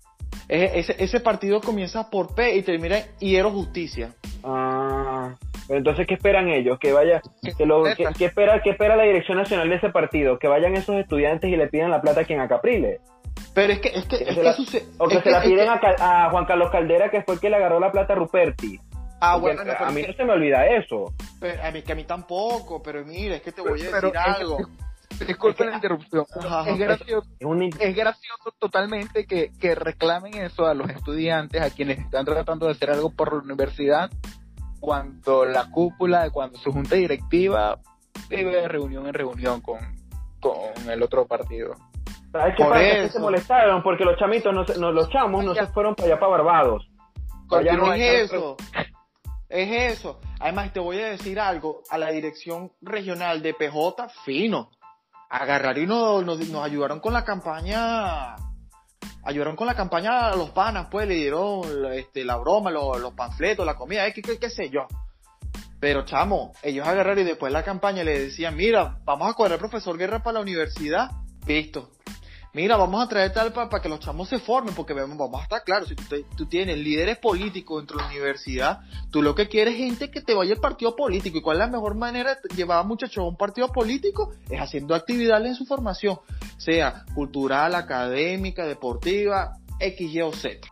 [0.49, 4.13] Ese, ese partido comienza por P y termina en Hiero Justicia.
[4.43, 5.35] Ah,
[5.67, 6.79] pero entonces, ¿qué esperan ellos?
[6.79, 7.21] Que vaya,
[7.57, 10.39] que lo, que, espera, ¿qué espera la Dirección Nacional de ese partido?
[10.39, 12.99] Que vayan esos estudiantes y le pidan la plata a quien acaprile.
[13.53, 15.41] Pero es que, es que, es se que la- suce- O que es se la
[15.41, 18.15] piden a, a Juan Carlos Caldera, que fue el que le agarró la plata a
[18.15, 18.79] Ruperti.
[19.19, 21.13] Ah, Porque bueno, no, a mí no se me olvida eso.
[21.39, 24.17] pero a mí, que a mí tampoco, pero mira, es que te voy a decir
[24.17, 24.57] algo.
[25.19, 26.25] Disculpen la interrupción.
[26.39, 26.69] Ajá.
[26.69, 27.27] Es gracioso,
[27.79, 32.73] Es gracioso totalmente que, que reclamen eso a los estudiantes, a quienes están tratando de
[32.73, 34.09] hacer algo por la universidad,
[34.79, 37.79] cuando la cúpula, cuando su junta directiva
[38.29, 39.79] vive de reunión en reunión con,
[40.39, 41.75] con el otro partido.
[42.31, 42.83] ¿Sabes qué Por pasa?
[42.83, 43.13] Es que eso.
[43.13, 46.19] se molestaron porque los chamitos, no se- no, los chamos no se fueron para allá,
[46.19, 46.87] para Barbados.
[47.51, 48.55] Allá no hay- es eso.
[49.49, 50.19] Es eso.
[50.39, 51.81] Además, te voy a decir algo.
[51.89, 54.71] A la dirección regional de PJ, fino.
[55.31, 58.35] Agarraron y nos, ayudaron con la campaña.
[59.23, 61.61] Ayudaron con la campaña a los panas, pues le dieron
[61.93, 64.87] este, la broma, los, panfletos, la comida, eh, qué, qué, qué sé yo.
[65.79, 69.57] Pero chamo, ellos agarraron y después de la campaña le decían, mira, vamos a correr
[69.57, 71.11] profesor Guerra para la universidad.
[71.47, 71.91] Listo.
[72.53, 75.63] Mira, vamos a traer tal para que los chamos se formen, porque vamos a estar
[75.63, 79.47] claros, si tú, te- tú tienes líderes políticos dentro de la universidad, tú lo que
[79.47, 81.37] quieres es gente que te vaya al partido político.
[81.37, 84.33] ¿Y cuál es la mejor manera de llevar a muchachos a un partido político?
[84.49, 86.17] Es haciendo actividades en su formación,
[86.57, 90.67] sea cultural, académica, deportiva, X, Y o Z.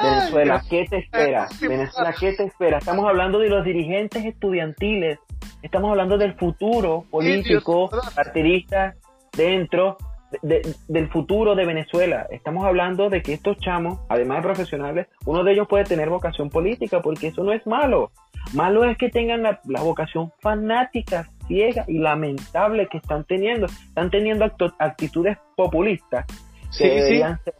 [0.00, 1.48] Venezuela, ¿qué te espera?
[1.60, 2.78] Venezuela, ¿qué te espera?
[2.78, 5.18] Estamos hablando de los dirigentes estudiantiles,
[5.62, 8.94] estamos hablando del futuro político, partidista,
[9.32, 9.96] dentro
[10.42, 12.26] de- de- del futuro de Venezuela.
[12.30, 16.50] Estamos hablando de que estos chamos, además de profesionales, uno de ellos puede tener vocación
[16.50, 18.10] política, porque eso no es malo.
[18.54, 23.66] Malo es que tengan la, la vocación fanática, ciega y lamentable que están teniendo.
[23.66, 26.34] Están teniendo acto- actitudes populistas que
[26.70, 26.88] Sí, sí.
[26.90, 27.54] deberían ser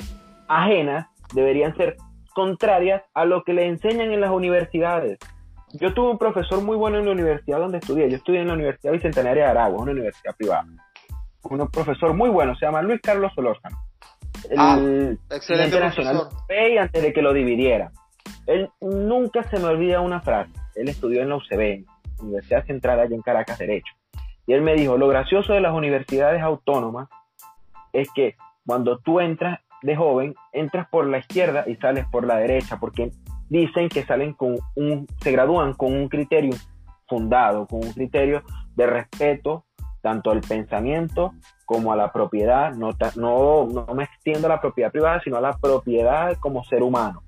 [0.49, 1.97] ajenas, deberían ser
[2.35, 5.19] contrarias a lo que le enseñan en las universidades.
[5.75, 8.09] Yo tuve un profesor muy bueno en la universidad donde estudié.
[8.09, 10.65] Yo estudié en la Universidad Bicentenaria de Aragua, una universidad privada.
[11.45, 13.79] Un profesor muy bueno, se llama Luis Carlos Solórzano.
[14.51, 14.79] El Ah,
[15.31, 16.79] excelente nacional profesor.
[16.81, 17.91] antes de que lo dividiera.
[18.47, 20.53] Él nunca se me olvida una frase.
[20.75, 21.85] Él estudió en la UCB,
[22.21, 23.93] Universidad Central allá en Caracas, Derecho.
[24.47, 27.09] Y él me dijo, lo gracioso de las universidades autónomas
[27.93, 32.37] es que cuando tú entras de joven, entras por la izquierda y sales por la
[32.37, 33.11] derecha, porque
[33.49, 36.55] dicen que salen con un, se gradúan con un criterio
[37.07, 38.43] fundado, con un criterio
[38.77, 39.65] de respeto
[40.09, 41.35] tanto al pensamiento
[41.67, 45.43] como a la propiedad, no, no, no me extiendo a la propiedad privada, sino a
[45.43, 47.23] la propiedad como ser humano.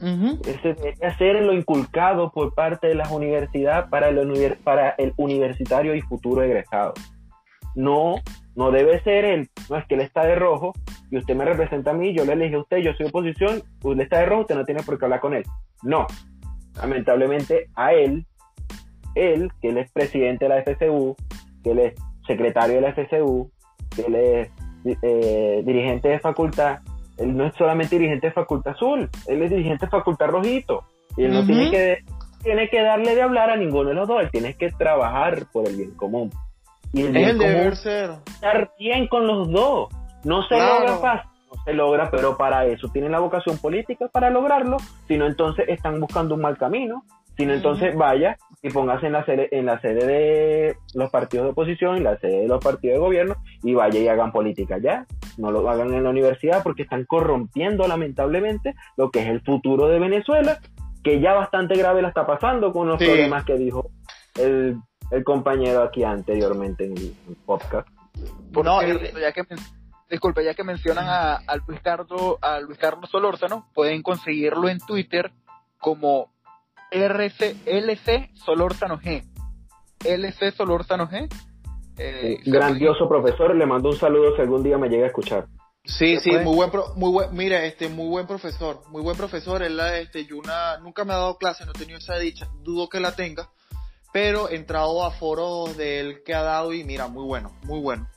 [0.00, 0.40] Ujú.
[0.44, 5.94] Ese debería ser lo inculcado por parte de las universidades para el, para el universitario
[5.94, 6.94] y futuro egresado.
[7.76, 8.16] No,
[8.56, 10.72] no debe ser el, no es que él está de rojo
[11.08, 14.02] y usted me representa a mí, yo le elegí a usted, yo soy oposición, usted
[14.02, 15.44] está de rojo, usted no tiene por qué hablar con él.
[15.84, 16.08] No,
[16.74, 18.26] lamentablemente a él,
[19.14, 21.14] él, que él es presidente de la FCU,
[21.62, 21.94] que él es
[22.26, 23.50] secretario de la FCU,
[24.06, 24.50] él es
[25.02, 26.78] eh, dirigente de facultad,
[27.18, 30.84] él no es solamente dirigente de facultad azul, él es dirigente de facultad rojito.
[31.16, 31.98] Y él no tiene que
[32.42, 35.66] tiene que darle de hablar a ninguno de los dos, él tiene que trabajar por
[35.66, 36.30] el bien común.
[36.92, 38.10] Y el bien común ser.
[38.26, 39.88] estar bien con los dos.
[40.24, 40.80] No se Claro.
[40.80, 44.76] logra fácil, no se logra, pero para eso tienen la vocación política para lograrlo,
[45.08, 47.02] si no entonces están buscando un mal camino,
[47.36, 51.46] si no entonces vaya y póngase en la sede, en la sede de los partidos
[51.46, 54.78] de oposición, en la sede de los partidos de gobierno y vaya y hagan política
[54.78, 55.06] ya.
[55.38, 59.88] No lo hagan en la universidad porque están corrompiendo lamentablemente lo que es el futuro
[59.88, 60.58] de Venezuela,
[61.04, 63.04] que ya bastante grave la está pasando con los Sí.
[63.06, 63.90] problemas que dijo
[64.40, 64.76] el,
[65.10, 67.14] el compañero aquí anteriormente en el
[67.44, 67.86] podcast.
[68.52, 69.42] No, ya que
[70.10, 74.78] disculpe, ya que mencionan a, a Luis Carlos, a Luis Carlos Solórzano, pueden conseguirlo en
[74.78, 75.30] Twitter
[75.78, 76.30] como
[76.90, 79.24] RC, LC Solórzano G.
[80.04, 81.28] LC Solórzano G.
[81.98, 85.46] Eh, grandioso profesor, le mando un saludo si algún día me llega a escuchar.
[85.84, 89.16] Sí, sí, puede- muy buen, pro- muy buen, mira, este, muy buen profesor, muy buen
[89.16, 89.62] profesor.
[89.62, 92.88] Él, la- este, Yuna, nunca me ha dado clase, no he tenido esa dicha, dudo
[92.88, 93.50] que la tenga,
[94.12, 97.80] pero he entrado a foros de él que ha dado y mira, muy bueno, muy
[97.80, 98.08] bueno,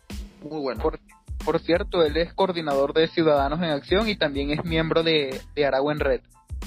[0.41, 0.82] muy bueno.
[0.82, 0.99] Por,
[1.45, 5.65] por cierto, él es coordinador de Ciudadanos en Acción y también es miembro de, de
[5.65, 6.22] Aragua en Red.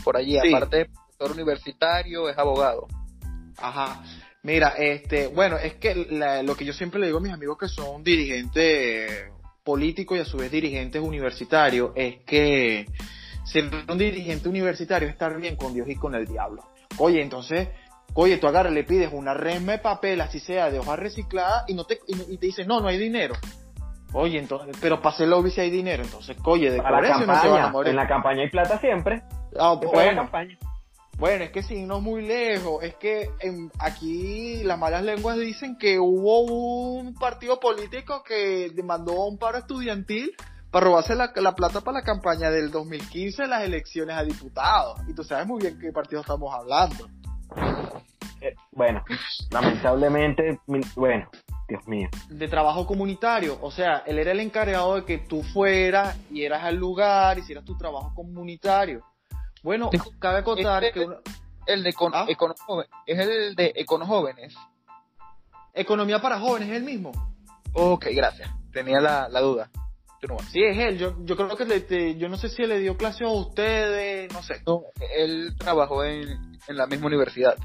[0.05, 0.55] Por allí, Sí.
[0.55, 0.91] aparte de
[1.23, 2.87] profesor universitario, es abogado.
[3.59, 4.03] Ajá.
[4.43, 7.57] Mira, este, bueno, es que la- lo que yo siempre le digo a mis amigos
[7.59, 9.31] que son dirigentes
[9.63, 12.87] políticos y a su vez dirigentes universitarios es que
[13.45, 16.65] ser un dirigente universitario es estar bien con Dios y con el diablo.
[16.99, 17.69] Oye, entonces,
[18.15, 21.75] oye, tú agarras, le pides una resma de papel, así sea, de hoja reciclada, y
[21.75, 23.35] no te, y, te dicen, no, no hay dinero.
[24.15, 27.19] Oye, entonces, pero para hacer lobby si hay dinero, entonces, oye, de Para la eso
[27.21, 27.91] no se van a campaña, morir.
[27.91, 29.23] en la campaña hay plata siempre.
[29.59, 30.59] Ah, la campaña.
[31.23, 35.79] Bueno, es que sin irnos muy lejos, es que en- aquí las malas lenguas dicen
[35.79, 40.33] que hubo un partido político que demandó a un paro estudiantil
[40.73, 44.99] para robarse la, la plata para la campaña del 2015 en las elecciones a diputados.
[45.07, 47.09] Y tú sabes muy bien qué partido estamos hablando.
[48.41, 49.05] Eh, bueno,
[49.53, 50.59] lamentablemente,
[50.97, 51.29] bueno,
[51.69, 52.09] Dios mío.
[52.31, 53.59] de trabajo comunitario.
[53.63, 57.65] O sea, él era el encargado de que tú fueras y eras al lugar, hicieras
[57.65, 59.05] tu trabajo comunitario.
[59.63, 61.07] Bueno, cabe acotar Este- que
[61.67, 62.27] El de Econo- Ah.
[62.29, 64.55] Econo Joven- es el de Econo Jóvenes.
[65.75, 67.13] economía para jóvenes es el mismo.
[67.73, 68.51] Ok, gracias.
[68.73, 69.71] Tenía la, la duda.
[70.07, 70.39] Continúa.
[70.53, 70.99] Sí, es él.
[70.99, 74.31] Yo, yo creo que le- te- yo no sé si le dio clase a ustedes,
[74.33, 74.61] no sé.
[74.67, 74.83] No,
[75.17, 76.29] él trabajó en,
[76.69, 77.57] en la misma universidad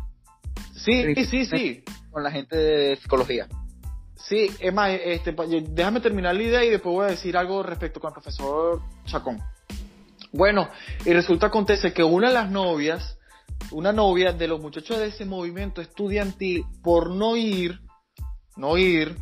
[0.74, 1.84] Sí, sí, sí, sí.
[2.12, 3.48] con la gente de psicología.
[4.16, 5.36] Sí, es más, este,
[5.70, 9.40] déjame terminar la idea y después voy a decir algo respecto con el profesor Chacón.
[10.32, 10.70] Bueno,
[11.06, 13.18] y resulta acontece que una de las novias,
[13.72, 17.80] una novia de los muchachos de ese movimiento estudiantil, por no ir,
[18.56, 19.18] no ir,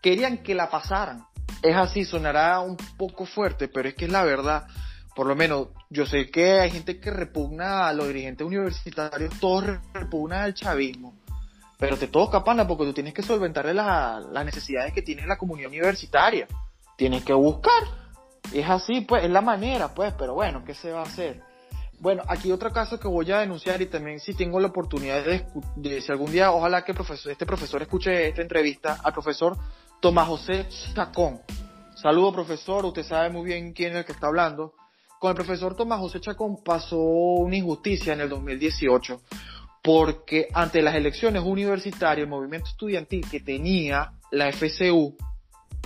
[0.00, 1.24] querían que la pasaran.
[1.62, 4.66] Es así, sonará un poco fuerte, pero es que es la verdad.
[5.14, 9.66] Por lo menos, yo sé que hay gente que repugna a los dirigentes universitarios, todos
[9.66, 11.14] re- repugnan al chavismo.
[11.78, 15.36] Pero te toca, pana, porque tú tienes que solventarle la- las necesidades que tiene la
[15.36, 16.48] comunidad universitaria.
[16.96, 18.01] Tienes que buscar.
[18.52, 21.40] Es así, pues, es la manera, pues, pero bueno, ¿qué se va a hacer?
[22.00, 25.46] Bueno, aquí otro caso que voy a denunciar y también si tengo la oportunidad de,
[25.76, 29.56] de si algún día, ojalá que este profesor escuche esta entrevista al profesor
[30.00, 31.40] Tomás José Chacón.
[31.94, 34.74] Saludo, profesor, usted sabe muy bien quién es el que está hablando.
[35.20, 39.20] Con el profesor Tomás José Chacón pasó una injusticia en el 2018
[39.82, 45.16] porque ante las elecciones universitarias, el movimiento estudiantil que tenía la FCU,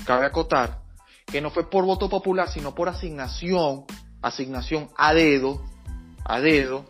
[0.05, 0.81] cabe acotar,
[1.27, 3.85] que no fue por voto popular, sino por asignación,
[4.23, 5.61] asignación a dedo,
[6.25, 6.85] a dedo,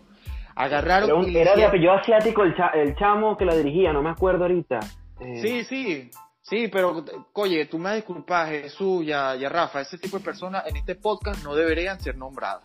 [0.55, 4.03] agarraron Era, un- era de apellido asiático el, cha- el chamo que la dirigía, no
[4.03, 4.81] me acuerdo ahorita.
[5.21, 6.11] Eh, Sí, sí,
[6.43, 10.25] sí, pero oye, tú me disculpas, Jesús y a, y a Rafa, ese tipo de
[10.25, 12.63] personas en este podcast no deberían ser nombradas.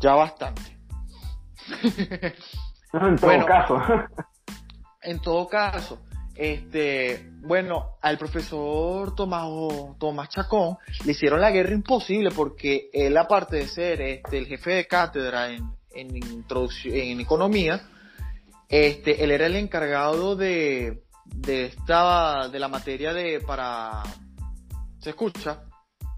[0.00, 0.62] Ya bastante.
[2.90, 3.44] En todo Bueno.
[3.46, 3.82] caso.
[5.02, 6.00] En todo caso,
[6.38, 9.48] este, bueno, al profesor Tomás,
[9.98, 14.70] Tomás Chacón le hicieron la guerra imposible porque él, aparte de ser este, el jefe
[14.70, 17.82] de cátedra en, en, introducción, en economía,
[18.68, 24.04] este, él era el encargado de, de esta, de la materia de, para,
[25.00, 25.64] ¿se escucha?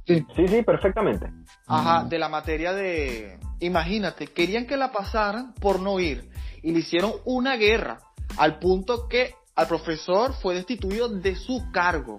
[0.05, 1.31] sí, sí, perfectamente.
[1.67, 3.39] Ajá, de la materia de...
[3.61, 6.29] Imagínate, querían que la pasaran por no ir
[6.63, 8.01] y le hicieron una guerra
[8.37, 12.19] al punto que al profesor fue destituido de su cargo.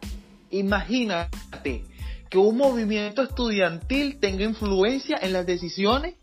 [0.51, 1.83] Imagínate
[2.29, 6.17] que un movimiento estudiantil tenga influencia en las decisiones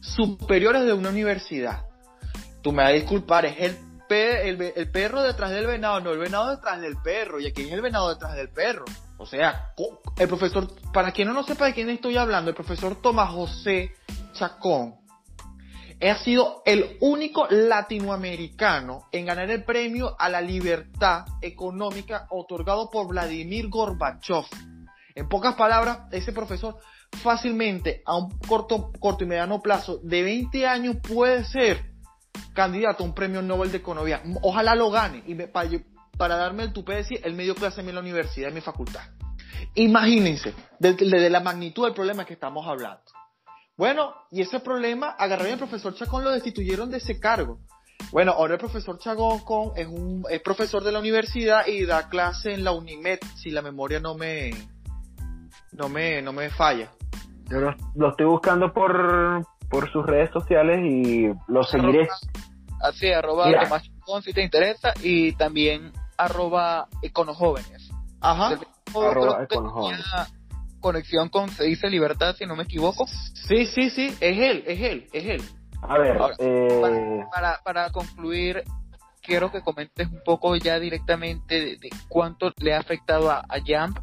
[0.00, 1.86] superiores de una universidad.
[2.60, 3.58] Tú me vas a disculpar, es
[4.10, 7.40] el, el, perro detrás del venado, no el venado detrás del perro.
[7.40, 8.84] Y aquí es el venado detrás del perro.
[9.16, 9.72] O sea,
[10.18, 13.94] el profesor, para quien no, no sepa de quién estoy hablando, el profesor Tomás José
[14.34, 14.99] Chacón
[16.08, 23.08] ha sido el único latinoamericano en ganar el premio a la libertad económica otorgado por
[23.08, 24.44] Vladimir Gorbachev.
[25.14, 26.78] En pocas palabras, ese profesor
[27.22, 31.90] fácilmente a un corto, corto y mediano plazo de 20 años puede ser
[32.54, 34.22] candidato a un premio Nobel de Economía.
[34.42, 37.80] Ojalá lo gane y me- para, darme el tupé de decir, él me dio clase
[37.80, 39.02] en la universidad, en mi facultad.
[39.74, 43.02] Imagínense, de- de la magnitud del problema que estamos hablando.
[43.80, 47.60] Bueno, y ese problema, agarraron al profesor Chacón, lo destituyeron de ese cargo.
[48.12, 52.52] Bueno, ahora el profesor Chacón es un es profesor de la universidad y da clase
[52.52, 54.50] en la Unimed, si la memoria no me
[55.72, 56.90] no me no me falla.
[57.48, 62.06] Yo lo, lo estoy buscando por, por sus redes sociales y lo seguiré.
[62.82, 63.50] Así, arroba.
[63.62, 67.90] Tomás Chacón, si te interesa, y también arroba Econojóvenes.
[68.20, 68.58] Ajá.
[68.94, 70.04] Arroba Econojóvenes.
[70.04, 70.39] tenía
[70.80, 73.06] conexión con Se dice Libertad, si no me equivoco.
[73.06, 75.42] Sí, sí, sí, es él, es él, es él.
[75.82, 78.62] A ver, Ahora, eh, Para, para concluir,
[79.22, 83.60] quiero que comentes un poco ya directamente de, de cuánto le ha afectado a, a
[83.64, 83.98] Jump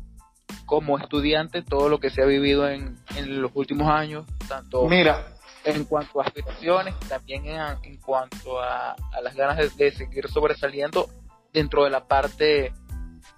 [0.65, 5.27] como estudiante todo lo que se ha vivido en, en los últimos años, tanto Mira,
[5.63, 10.27] en cuanto a aspiraciones, también en, en cuanto a, a las ganas de, de seguir
[10.29, 11.09] sobresaliendo
[11.53, 12.73] dentro de la parte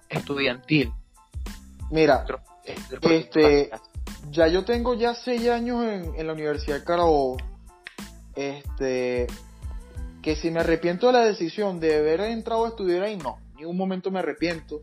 [0.09, 0.91] estudiantil.
[1.91, 2.25] mira,
[3.01, 3.69] Este,
[4.31, 7.37] ya yo tengo ya seis años en, en la Universidad de Carabobo.
[8.35, 9.27] Este,
[10.21, 13.65] que si me arrepiento de la decisión de haber entrado a estudiar ahí, no, ni
[13.65, 14.81] un momento me arrepiento.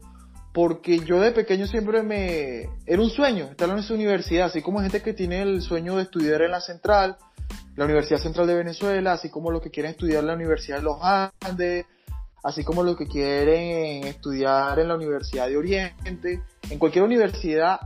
[0.52, 2.70] Porque yo de pequeño siempre me...
[2.86, 6.04] Era un sueño estar en esa universidad, así como gente que tiene el sueño de
[6.04, 7.18] estudiar en la Central,
[7.76, 10.82] la Universidad Central de Venezuela, así como los que quieren estudiar en la Universidad de
[10.82, 11.84] los Andes,
[12.46, 16.40] así como los que quieren estudiar en la Universidad de Oriente,
[16.70, 17.80] en cualquier universidad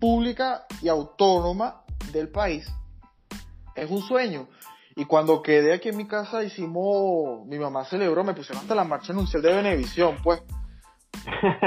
[0.00, 2.66] pública y autónoma del país.
[3.74, 4.48] Es un sueño.
[4.96, 8.84] Y cuando quedé aquí en mi casa hicimos, mi mamá celebró, me pusieron hasta la
[8.84, 10.42] marcha anuncial de Benevisión, pues.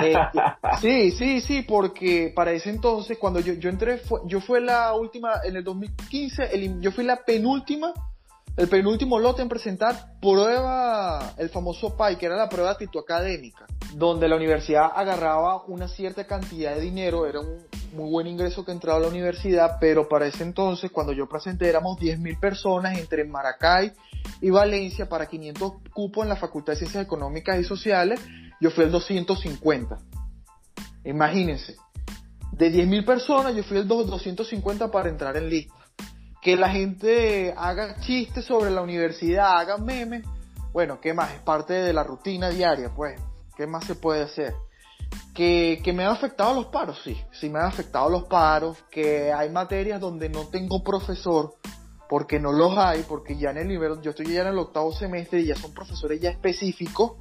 [0.02, 0.16] Eh,
[0.82, 4.96] sí, sí, sí, porque para ese entonces, cuando yo, yo entré, fue, yo fui la
[4.96, 7.94] última, en el 2015, el, yo fui la penúltima,
[8.58, 13.66] el penúltimo lote en presentar prueba, el famoso PAI, que era la prueba actitud académica,
[13.94, 18.72] donde la universidad agarraba una cierta cantidad de dinero, era un muy buen ingreso que
[18.72, 23.26] entraba a la universidad, pero para ese entonces, cuando yo presenté, éramos 10.000 personas entre
[23.26, 23.92] Maracay
[24.42, 28.22] y Valencia para 500 cupos en la Facultad de Ciencias Económicas y Sociales,
[28.62, 29.98] yo fui el 250.
[31.04, 31.76] Imagínense.
[32.52, 35.85] De 10.000 personas, yo fui el 250 para entrar en lista.
[36.46, 40.24] Que la gente haga chistes sobre la universidad, haga memes.
[40.72, 41.34] Bueno, ¿qué más?
[41.34, 43.20] Es parte de la rutina diaria, pues.
[43.58, 44.54] ¿Qué más se puede hacer?
[45.34, 47.20] Que, que me han afectado los paros, sí.
[47.32, 48.78] Sí me han afectado los paros.
[48.92, 51.56] Que hay materias donde no tengo profesor
[52.08, 54.94] porque no los hay, porque ya en el nivel, yo estoy ya en el octavo
[54.94, 57.14] semestre y ya son profesores ya específicos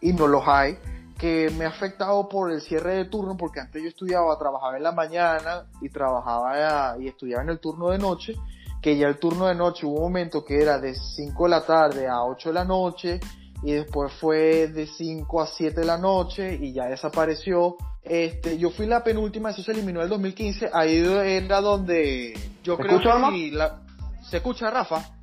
[0.00, 0.78] y no los hay,
[1.18, 4.82] que me ha afectado por el cierre de turno, porque antes yo estudiaba, trabajaba en
[4.82, 8.34] la mañana y trabajaba y estudiaba en el turno de noche,
[8.82, 11.64] que ya el turno de noche hubo un momento que era de 5 de la
[11.64, 13.20] tarde a 8 de la noche
[13.62, 17.76] y después fue de 5 a 7 de la noche y ya desapareció.
[18.02, 22.76] Este, yo fui la penúltima, eso se eliminó en el 2015, ahí era donde yo
[22.76, 23.80] creo que la,
[24.28, 25.15] ¿Se escucha, Rafa?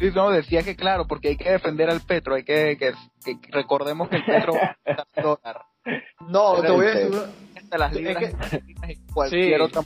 [0.00, 2.94] Sí, no, decía que claro, porque hay que defender al Petro, hay que, que,
[3.50, 5.62] recordemos que el Petro está dólar.
[6.26, 7.22] No, te voy a decir
[7.70, 8.34] las libras,
[9.12, 9.82] cualquier otra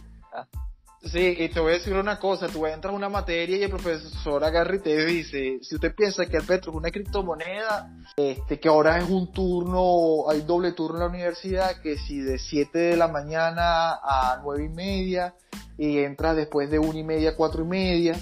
[1.03, 3.62] Sí, y te voy a decir una cosa, tú vas a a una materia y
[3.62, 7.93] el profesor agarra y te dice, si usted piensa que el Petro es una criptomoneda,
[8.17, 12.39] este, que ahora es un turno, hay doble turno en la universidad, que si de
[12.39, 15.35] 7 de la mañana a 9 y media,
[15.77, 18.17] y entras después de 1 y media a 4 y media,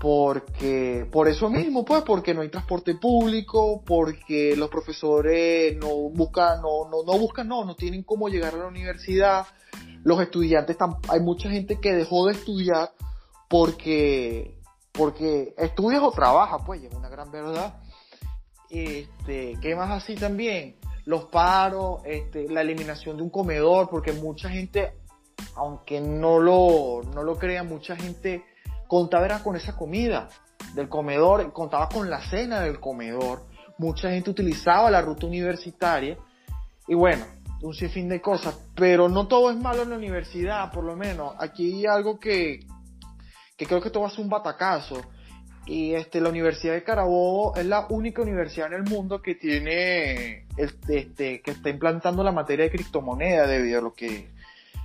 [0.00, 6.62] porque, por eso mismo, pues, porque no hay transporte público, porque los profesores no buscan,
[6.62, 9.46] no, no, no buscan, no, no tienen cómo llegar a la universidad,
[10.02, 12.92] los estudiantes, hay mucha gente que dejó de estudiar
[13.50, 14.58] porque,
[14.90, 17.82] porque estudias o trabajas, pues, es una gran verdad.
[18.70, 20.76] Este, ¿qué más así también?
[21.04, 24.94] Los paros, este, la eliminación de un comedor, porque mucha gente,
[25.56, 28.44] aunque no lo, no lo crea, mucha gente
[28.90, 30.28] contaba con esa comida
[30.74, 33.42] del comedor, contaba con la cena del comedor.
[33.78, 36.18] Mucha gente utilizaba la ruta universitaria
[36.88, 37.24] y bueno,
[37.62, 41.34] un sinfín de cosas, pero no todo es malo en la universidad, por lo menos.
[41.38, 42.66] Aquí hay algo que,
[43.56, 45.00] que creo que a ser un batacazo.
[45.66, 50.48] Y este, la Universidad de Carabobo es la única universidad en el mundo que tiene,
[50.56, 54.30] este, este, que está implantando la materia de criptomoneda debido a lo que,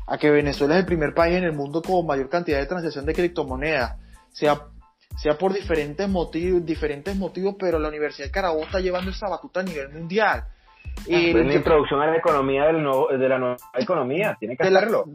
[0.08, 3.06] a que Venezuela es el primer país en el mundo con mayor cantidad de transacción
[3.06, 3.98] de criptomonedas,
[4.32, 4.62] sea,
[5.18, 9.62] sea por diferentes motivos, diferentes motivos, pero la Universidad de Carabobo está llevando esa batuta
[9.62, 10.46] a nivel mundial.
[11.08, 12.76] Y la introducción a la economía del
[13.20, 15.06] de la nueva economía, tiene que hacerlo.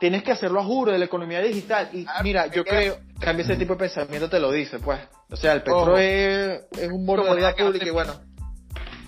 [0.00, 1.88] tienes que hacerlo a juro de la economía digital.
[1.92, 5.00] Y ah, mira, yo creo, cambia ese tipo de pensamiento te lo dice, pues.
[5.30, 8.14] O sea, el petro es, es, un de pública y bueno.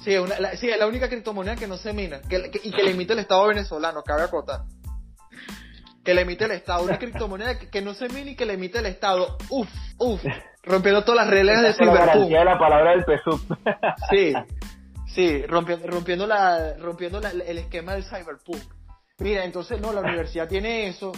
[0.02, 2.82] Sí, es, la, sí, es la única criptomoneda que no se mina que, y que
[2.82, 4.60] le emite el Estado venezolano, cabe acotar.
[6.04, 8.78] Que le emite el Estado, una criptomoneda que, no se mina y que le emite
[8.78, 9.36] el Estado.
[9.50, 9.68] Uf,
[9.98, 10.22] uf,
[10.62, 12.30] rompiendo todas las reglas de Cyberpunk.
[12.30, 13.40] la palabra del PSUV.
[14.10, 14.34] sí,
[15.14, 18.62] Sí, rompiendo, rompiendo, la, rompiendo el esquema del cyberpunk.
[19.18, 21.12] Mira, entonces, no, la universidad tiene eso.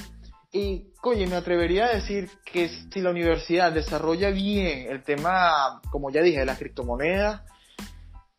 [0.50, 6.10] Y, oye, me atrevería a decir que si la universidad desarrolla bien el tema, como
[6.10, 7.42] ya dije, de las criptomonedas,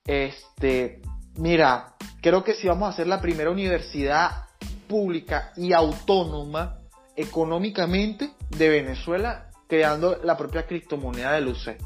[0.05, 1.01] este,
[1.37, 4.45] mira, creo que si vamos a ser la primera universidad
[4.87, 6.79] pública y autónoma
[7.15, 11.77] económicamente de Venezuela creando la propia criptomoneda del UC.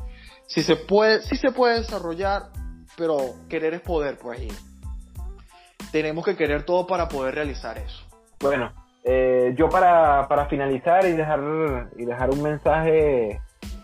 [0.45, 2.43] Si se puede, si se puede desarrollar,
[2.97, 3.17] pero
[3.49, 4.51] querer es poder, pues ahí.
[5.91, 8.05] Tenemos que querer todo para poder realizar eso.
[8.39, 8.73] Bueno,
[9.03, 11.39] eh, yo para, para, finalizar y dejar,
[11.97, 13.39] y dejar un mensaje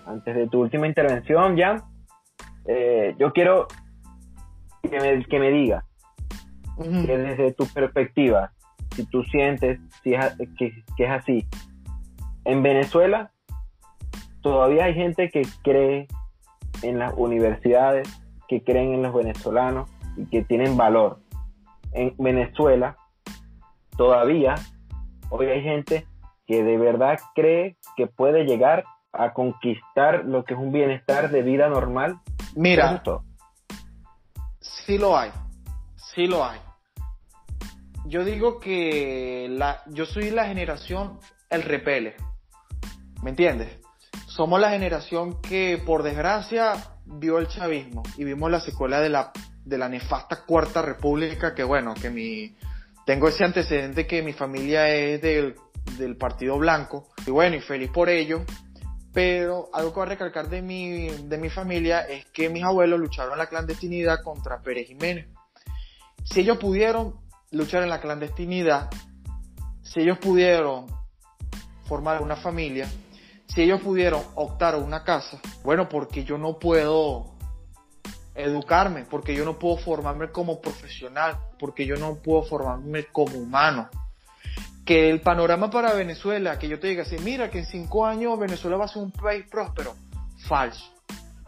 [0.06, 1.84] antes de tu última intervención, Jan,
[2.66, 3.68] eh, yo quiero
[4.82, 5.84] que me, que me digas
[6.78, 8.52] que desde tu perspectiva,
[8.96, 11.48] si tú sientes si es, que, que es así,
[12.46, 13.32] en Venezuela
[14.42, 16.08] todavía hay gente que cree
[16.82, 18.08] en las universidades
[18.48, 21.20] que creen en los venezolanos y que tienen valor.
[21.94, 22.98] En Venezuela
[23.98, 24.56] todavía
[25.30, 26.06] hoy hay gente
[26.46, 28.84] que de verdad cree que puede llegar
[29.14, 32.20] a conquistar lo que es un bienestar de vida normal.
[32.56, 33.02] Mira,
[34.60, 35.32] sí lo hay,
[35.96, 36.60] sí lo hay.
[38.06, 42.16] Yo digo que la, yo soy la generación el repele.
[43.22, 43.70] ¿Me entiendes?
[44.28, 46.74] Somos la generación que, por desgracia,
[47.06, 49.32] vio el chavismo y vimos la secuela de la,
[49.64, 52.56] de la nefasta Cuarta República, que bueno, que mi,
[53.06, 55.56] tengo ese antecedente que mi familia es del,
[55.98, 58.44] del Partido Blanco, y bueno, y feliz por ello,
[59.14, 63.00] pero algo que voy a recalcar de mi, de mi familia es que mis abuelos
[63.00, 65.28] lucharon la clandestinidad contra Pérez Jiménez.
[66.24, 67.23] Si ellos pudieron
[67.54, 68.90] luchar en la clandestinidad,
[69.84, 70.88] si ellos pudieron
[71.86, 72.90] formar una familia,
[73.48, 77.36] si ellos pudieron optar a una casa, bueno, porque yo no puedo
[78.34, 83.88] educarme, porque yo no puedo formarme como profesional, porque yo no puedo formarme como humano.
[84.84, 88.38] Que el panorama para Venezuela, que yo te diga así, mira que en cinco años
[88.40, 89.94] Venezuela va a ser un país próspero,
[90.48, 90.84] falso,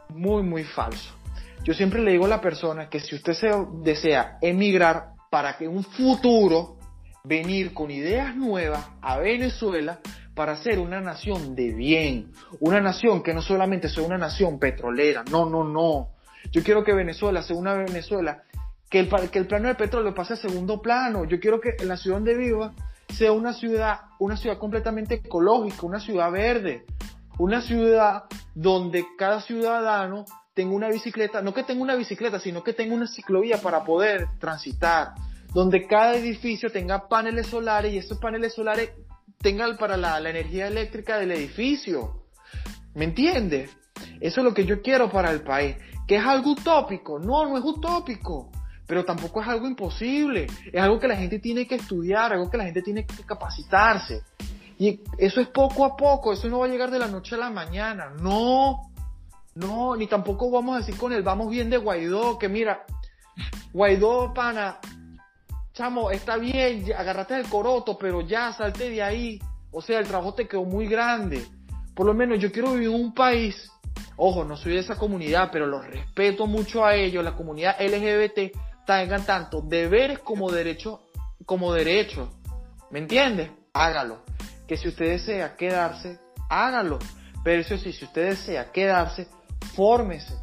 [0.09, 1.15] muy, muy falso.
[1.63, 3.49] Yo siempre le digo a la persona que si usted se
[3.81, 6.77] desea emigrar para que en un futuro
[7.23, 9.99] venir con ideas nuevas a Venezuela
[10.33, 15.23] para ser una nación de bien, una nación que no solamente sea una nación petrolera,
[15.31, 16.09] no, no, no.
[16.51, 18.43] Yo quiero que Venezuela sea una Venezuela
[18.89, 21.25] que el, que el plano de petróleo pase a segundo plano.
[21.25, 22.73] Yo quiero que la ciudad donde viva
[23.09, 26.85] sea una ciudad, una ciudad completamente ecológica, una ciudad verde,
[27.37, 30.25] una ciudad donde cada ciudadano
[30.55, 34.27] tenga una bicicleta, no que tenga una bicicleta, sino que tenga una ciclovía para poder
[34.39, 35.09] transitar,
[35.53, 38.91] donde cada edificio tenga paneles solares y esos paneles solares
[39.37, 42.23] tengan para la, la energía eléctrica del edificio.
[42.93, 43.69] ¿Me entiendes?
[44.21, 45.75] Eso es lo que yo quiero para el país.
[46.07, 47.19] ¿Que es algo utópico?
[47.19, 48.49] No, no es utópico.
[48.87, 50.47] Pero tampoco es algo imposible.
[50.71, 54.23] Es algo que la gente tiene que estudiar, algo que la gente tiene que capacitarse.
[54.77, 57.39] Y eso es poco a poco, eso no va a llegar de la noche a
[57.39, 58.13] la mañana.
[58.21, 58.91] No,
[59.55, 62.85] no, ni tampoco vamos a decir con el vamos bien de Guaidó, que mira,
[63.71, 64.79] Guaidó, pana,
[65.73, 69.41] chamo, está bien, agarrate el coroto, pero ya salte de ahí.
[69.71, 71.45] O sea, el trabajo te quedó muy grande.
[71.93, 73.71] Por lo menos yo quiero vivir en un país,
[74.17, 78.55] ojo, no soy de esa comunidad, pero los respeto mucho a ellos, la comunidad LGBT
[78.85, 80.99] tengan tanto deberes como derechos,
[81.45, 82.29] como derechos.
[82.91, 83.51] ¿Me entiendes?
[83.73, 84.19] Hágalo.
[84.67, 86.99] Que si usted desea quedarse, hágalo.
[87.43, 89.27] Pero eso sí, si usted desea quedarse,
[89.73, 90.35] fórmese.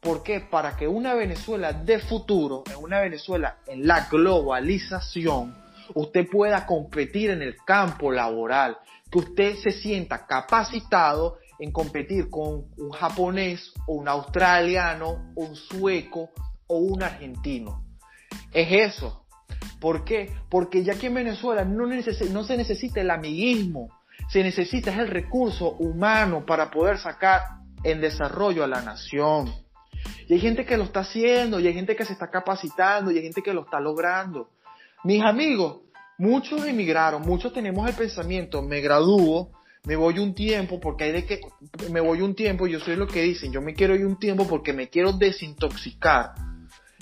[0.00, 0.40] ¿Por qué?
[0.40, 5.56] Para que una Venezuela de futuro, en una Venezuela en la globalización,
[5.94, 8.78] usted pueda competir en el campo laboral,
[9.10, 15.56] que usted se sienta capacitado en competir con un japonés o un australiano o un
[15.56, 16.30] sueco
[16.68, 17.84] o un argentino.
[18.52, 19.24] Es eso.
[19.80, 20.32] ¿Por qué?
[20.48, 23.88] Porque ya que en Venezuela no, no se necesita el amiguismo,
[24.28, 27.42] se necesita el recurso humano para poder sacar
[27.82, 29.52] en desarrollo a la nación.
[30.28, 33.16] Y hay gente que lo está haciendo, y hay gente que se está capacitando, y
[33.16, 34.50] hay gente que lo está logrando.
[35.04, 35.80] Mis amigos,
[36.18, 39.50] muchos emigraron, muchos tenemos el pensamiento, me gradúo,
[39.84, 41.40] me voy un tiempo, porque hay de que,
[41.90, 44.46] me voy un tiempo, yo soy lo que dicen, yo me quiero ir un tiempo
[44.46, 46.32] porque me quiero desintoxicar,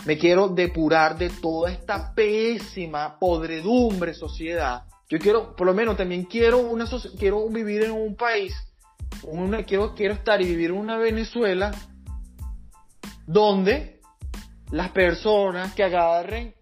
[0.04, 4.84] me quiero depurar de toda esta pésima podredumbre sociedad.
[5.08, 6.86] Yo quiero, por lo menos también quiero una
[7.18, 8.54] quiero vivir en un país
[9.24, 11.72] una, quiero, quiero estar y vivir en una Venezuela
[13.26, 14.00] donde
[14.70, 16.54] las personas que agarren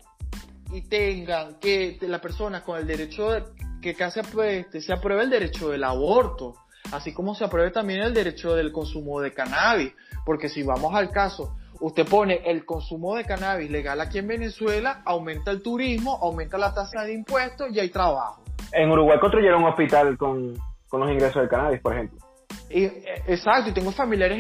[0.73, 3.45] y tengan que las personas con el derecho de,
[3.81, 6.55] que casi este, se apruebe el derecho del aborto,
[6.91, 9.93] así como se apruebe también el derecho del consumo de cannabis,
[10.25, 15.03] porque si vamos al caso, usted pone el consumo de cannabis legal aquí en Venezuela,
[15.05, 18.43] aumenta el turismo, aumenta la tasa de impuestos y hay trabajo.
[18.73, 20.55] En Uruguay construyeron un hospital con,
[20.89, 22.24] con los ingresos del cannabis, por ejemplo.
[22.71, 24.39] Eh, exacto, y tengo familiares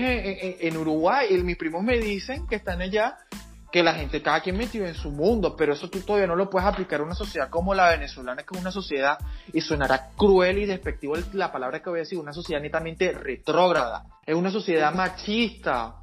[0.60, 3.16] en, Uruguay y mis primos me dicen que están allá,
[3.70, 6.48] que la gente, cada quien metido en su mundo, pero eso tú todavía no lo
[6.48, 9.18] puedes aplicar a una sociedad como la venezolana, que es una sociedad,
[9.52, 14.04] y sonará cruel y despectivo la palabra que voy a decir, una sociedad netamente retrógrada,
[14.24, 15.96] es una sociedad machista,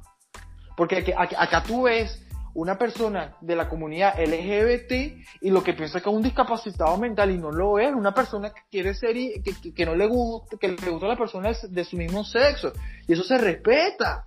[0.76, 2.21] porque acá tú ves
[2.54, 4.92] una persona de la comunidad LGBT
[5.40, 8.50] y lo que piensa que es un discapacitado mental y no lo es, una persona
[8.50, 11.84] que quiere ser y que, no le gusta, que le gusta a la persona de
[11.84, 12.72] su mismo sexo
[13.06, 14.26] y eso se respeta.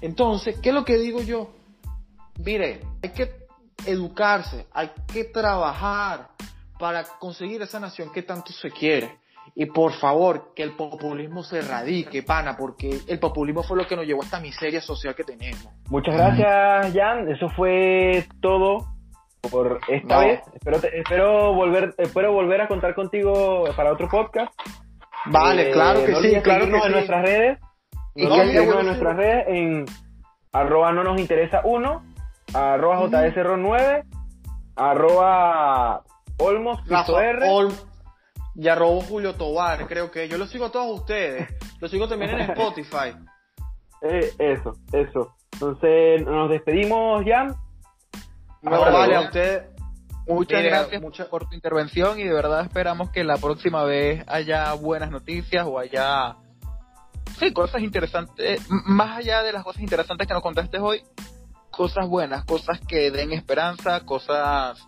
[0.00, 1.50] Entonces, ¿qué es lo que digo yo?
[2.44, 3.40] Mire, hay que
[3.86, 6.30] educarse, hay que trabajar
[6.78, 9.18] para conseguir esa nación que tanto se quiere.
[9.54, 13.96] Y por favor, que el populismo se erradique, pana, porque el populismo fue lo que
[13.96, 15.68] nos llevó a esta miseria social que tenemos.
[15.88, 17.28] Muchas gracias, Jan.
[17.28, 18.86] Eso fue todo
[19.50, 20.40] por esta vez.
[20.54, 24.52] Espero, espero, volver, espero volver a contar contigo para otro podcast.
[25.26, 27.58] Vale, claro que sí, claro que en nuestras redes.
[28.14, 29.84] Y no, en nuestras redes en
[30.52, 32.02] arroba no nos interesa uno,
[32.52, 34.04] arroba jsro9,
[34.76, 36.02] arroba
[36.38, 37.12] Olmos, Rafa
[38.60, 38.84] Cristo R.
[38.84, 41.48] Olm, y arroba Julio Tobar, creo que yo los sigo a todos ustedes.
[41.80, 43.14] Los sigo también en Spotify.
[44.02, 45.34] Eh, eso, eso.
[45.52, 47.54] Entonces, nos despedimos ya.
[48.62, 49.64] No, vale, a ustedes.
[50.26, 54.72] Muchas gracias mucha- por tu intervención y de verdad esperamos que la próxima vez haya
[54.72, 56.36] buenas noticias o haya
[57.38, 61.02] sí, cosas interesantes, más allá de las cosas interesantes que nos contaste hoy,
[61.70, 64.78] cosas buenas, cosas que den esperanza, cosas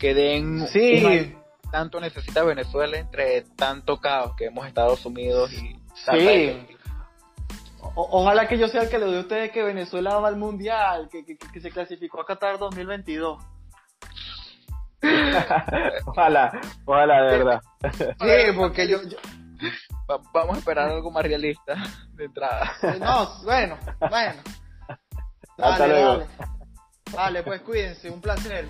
[0.00, 1.32] que den Sí,
[1.70, 5.76] tanto necesita Venezuela entre tanto caos que hemos estado sumidos y
[6.12, 6.66] Sí.
[7.80, 10.36] O- ojalá que yo sea el que le doy a ustedes que Venezuela va al
[10.36, 13.38] mundial, que, que, que se clasificó a Qatar 2022.
[16.06, 17.60] ojalá, ojalá, de verdad.
[17.92, 19.18] Sí, porque yo, yo-
[20.10, 21.74] Va- vamos a esperar algo más realista
[22.14, 22.72] de entrada.
[23.00, 23.76] no, bueno,
[24.08, 24.40] bueno.
[25.58, 26.08] Hasta luego.
[26.18, 26.26] dale.
[27.12, 28.66] Dale, pues cuídense, un placer.